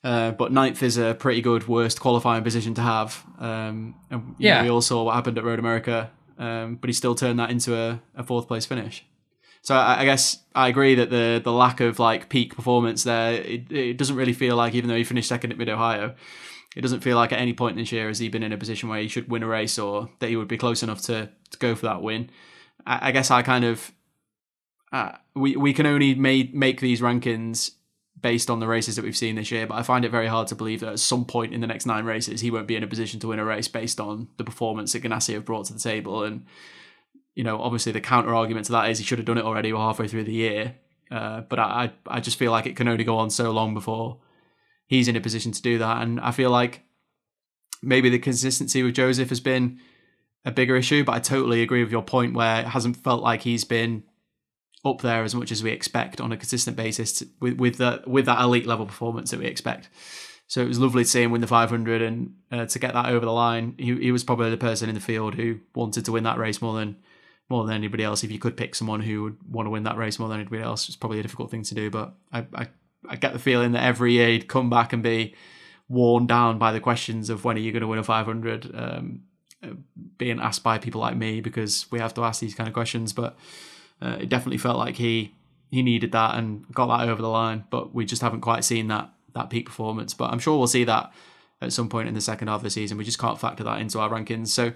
[0.03, 3.23] Uh, but ninth is a pretty good worst qualifying position to have.
[3.39, 6.95] Um, and yeah, know, we all saw what happened at Road America, um, but he
[6.95, 9.05] still turned that into a, a fourth place finish.
[9.63, 13.35] So I, I, guess I agree that the the lack of like peak performance there,
[13.35, 16.15] it, it doesn't really feel like even though he finished second at Mid Ohio,
[16.75, 18.89] it doesn't feel like at any point this year has he been in a position
[18.89, 21.59] where he should win a race or that he would be close enough to to
[21.59, 22.31] go for that win.
[22.87, 23.93] I, I guess I kind of
[25.35, 27.73] we we can only make make these rankings
[28.21, 30.49] based on the races that we've seen this year, but I find it very hard
[30.49, 32.83] to believe that at some point in the next nine races he won't be in
[32.83, 35.73] a position to win a race based on the performance that Ganassi have brought to
[35.73, 36.25] the table.
[36.25, 36.45] And
[37.35, 39.71] you know, obviously the counter argument to that is he should have done it already
[39.71, 40.77] halfway through the year.
[41.11, 44.19] Uh, but I I just feel like it can only go on so long before
[44.87, 46.03] he's in a position to do that.
[46.03, 46.83] And I feel like
[47.83, 49.81] maybe the consistency with Josef has been
[50.45, 53.43] a bigger issue, but I totally agree with your point where it hasn't felt like
[53.43, 54.05] he's been
[54.85, 58.09] up there as much as we expect on a consistent basis to, with with that
[58.09, 59.89] with that elite level performance that we expect.
[60.47, 63.07] So it was lovely to see him win the 500 and uh, to get that
[63.07, 63.77] over the line.
[63.79, 66.61] He, he was probably the person in the field who wanted to win that race
[66.61, 66.97] more than
[67.49, 68.25] more than anybody else.
[68.25, 70.63] If you could pick someone who would want to win that race more than anybody
[70.63, 71.91] else, it's probably a difficult thing to do.
[71.91, 72.69] But I, I,
[73.09, 75.35] I get the feeling that every year he'd come back and be
[75.89, 79.23] worn down by the questions of when are you going to win a 500, um,
[80.17, 83.13] being asked by people like me because we have to ask these kind of questions.
[83.13, 83.37] But
[84.03, 85.35] uh, it definitely felt like he
[85.71, 87.65] he needed that and got that over the line.
[87.71, 90.15] But we just haven't quite seen that that peak performance.
[90.15, 91.13] But I'm sure we'll see that
[91.63, 92.99] at some point in the second half of the season.
[92.99, 94.49] We just can't factor that into our rankings.
[94.49, 94.73] So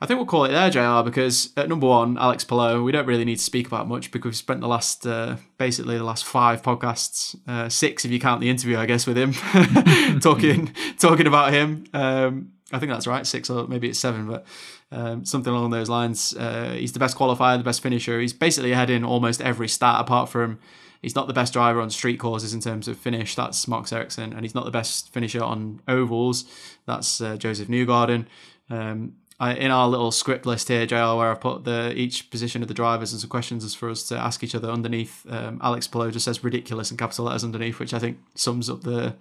[0.00, 3.06] I think we'll call it there, JR, because at number one, Alex Palou, we don't
[3.06, 6.26] really need to speak about much because we've spent the last, uh, basically the last
[6.26, 9.32] five podcasts, uh, six if you count the interview, I guess, with him,
[10.20, 11.86] talking talking about him.
[11.94, 14.44] Um, I think that's right, six or maybe it's seven, but
[14.90, 16.34] um, something along those lines.
[16.36, 18.20] Uh, he's the best qualifier, the best finisher.
[18.20, 20.58] He's basically ahead in almost every stat apart from
[21.00, 23.36] he's not the best driver on street courses in terms of finish.
[23.36, 26.44] That's Marcus Ericsson, and he's not the best finisher on ovals.
[26.86, 28.26] That's uh, Josef Newgarden.
[28.68, 32.62] Um, I, in our little script list here, JR, where I've put the each position
[32.62, 35.26] of the drivers and some questions for us to ask each other underneath.
[35.28, 38.82] Um, Alex Palou just says ridiculous in capital letters underneath, which I think sums up
[38.82, 39.14] the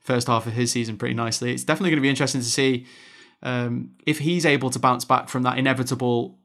[0.00, 1.52] first half of his season pretty nicely.
[1.52, 2.86] It's definitely going to be interesting to see
[3.42, 6.38] um, if he's able to bounce back from that inevitable,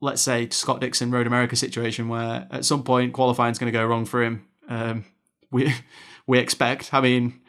[0.00, 3.76] let's say, Scott Dixon Road America situation where at some point qualifying is going to
[3.76, 4.46] go wrong for him.
[4.68, 5.04] Um,
[5.50, 5.72] we
[6.26, 6.92] we expect.
[6.92, 7.40] I mean,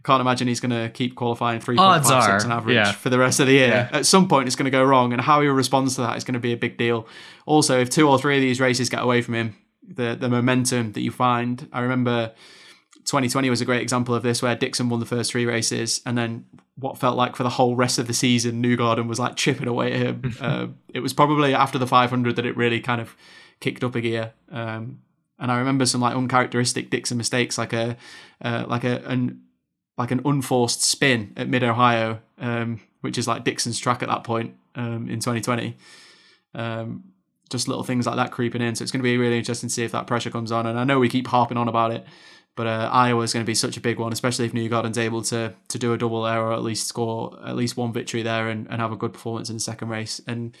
[0.00, 2.92] I can't imagine he's going to keep qualifying 3.56 on average yeah.
[2.92, 3.68] for the rest of the year.
[3.68, 3.88] Yeah.
[3.92, 6.24] At some point, it's going to go wrong, and how he responds to that is
[6.24, 7.06] going to be a big deal.
[7.46, 9.56] Also, if two or three of these races get away from him,
[9.86, 11.68] the the momentum that you find.
[11.72, 12.32] I remember
[13.04, 16.16] 2020 was a great example of this, where Dixon won the first three races, and
[16.16, 19.68] then what felt like for the whole rest of the season, Newgarden was like chipping
[19.68, 20.34] away at him.
[20.40, 23.16] uh, it was probably after the 500 that it really kind of
[23.60, 24.32] kicked up a gear.
[24.50, 25.00] Um,
[25.38, 27.96] and I remember some like uncharacteristic Dixon mistakes, like a
[28.42, 29.42] uh, like a an
[29.96, 34.24] like an unforced spin at Mid Ohio, um, which is like Dixon's track at that
[34.24, 35.76] point um, in 2020.
[36.54, 37.04] Um,
[37.50, 38.74] just little things like that creeping in.
[38.74, 40.66] So it's going to be really interesting to see if that pressure comes on.
[40.66, 42.04] And I know we keep harping on about it,
[42.56, 45.22] but uh, Iowa is going to be such a big one, especially if Newgarden's able
[45.22, 48.48] to to do a double there or at least score at least one victory there
[48.48, 50.20] and, and have a good performance in the second race.
[50.26, 50.56] And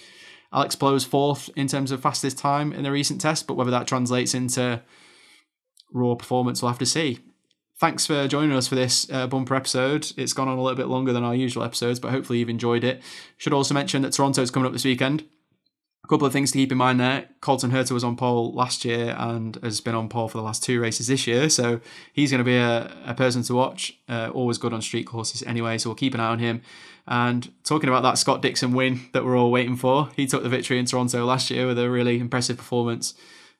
[0.52, 3.86] Alex Palou's fourth in terms of fastest time in the recent test, but whether that
[3.86, 4.82] translates into
[5.92, 7.20] raw performance, we'll have to see
[7.78, 10.12] thanks for joining us for this uh, bumper episode.
[10.16, 12.84] It's gone on a little bit longer than our usual episodes, but hopefully you've enjoyed
[12.84, 13.02] it.
[13.36, 15.24] Should also mention that Toronto's coming up this weekend.
[16.04, 17.28] A couple of things to keep in mind there.
[17.40, 20.62] Colton Herta was on pole last year and has been on pole for the last
[20.62, 21.80] two races this year, so
[22.12, 23.98] he's going to be a, a person to watch.
[24.06, 26.60] Uh, always good on street courses anyway, so we'll keep an eye on him.
[27.08, 30.50] And talking about that Scott Dixon win that we're all waiting for, he took the
[30.50, 33.14] victory in Toronto last year with a really impressive performance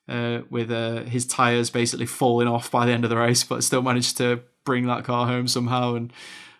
[0.07, 3.63] uh, with uh, his tires basically falling off by the end of the race, but
[3.63, 6.13] still managed to bring that car home somehow and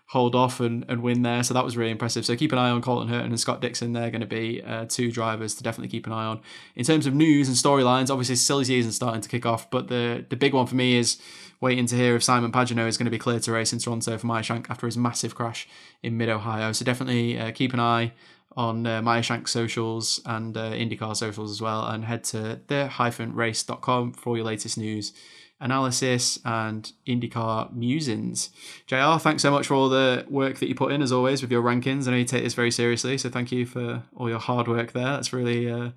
[0.08, 1.42] hold off and, and win there.
[1.44, 2.26] So that was really impressive.
[2.26, 3.94] So keep an eye on Colton Herta and Scott Dixon.
[3.94, 6.42] They're going to be uh, two drivers to definitely keep an eye on.
[6.76, 10.26] In terms of news and storylines, obviously silly season starting to kick off, but the
[10.30, 11.20] the big one for me is
[11.62, 14.18] waiting to hear if Simon Pagenaud is going to be cleared to race in Toronto
[14.18, 15.68] for Meyer Shank after his massive crash
[16.04, 16.72] in mid Ohio.
[16.72, 18.14] So definitely uh, keep an eye
[18.56, 24.14] on uh, Meyer Shank socials and uh, IndyCar socials as well, and head to the-race.com
[24.14, 25.14] for all your latest news,
[25.60, 28.50] analysis, and IndyCar musings.
[28.88, 31.52] JR, thanks so much for all the work that you put in, as always, with
[31.52, 32.08] your rankings.
[32.08, 34.92] I know you take this very seriously, so thank you for all your hard work
[34.92, 35.06] there.
[35.06, 35.92] That's really, uh,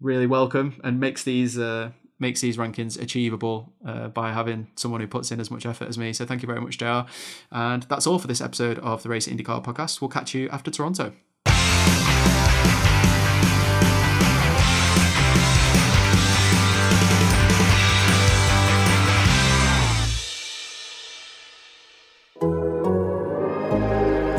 [0.00, 5.06] really welcome and makes these uh, makes these rankings achievable uh, by having someone who
[5.06, 6.12] puts in as much effort as me.
[6.12, 7.02] So thank you very much, JR.
[7.50, 10.00] And that's all for this episode of the Race IndyCar podcast.
[10.00, 11.12] We'll catch you after Toronto.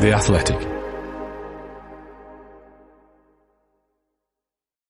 [0.06, 0.75] The Athletic.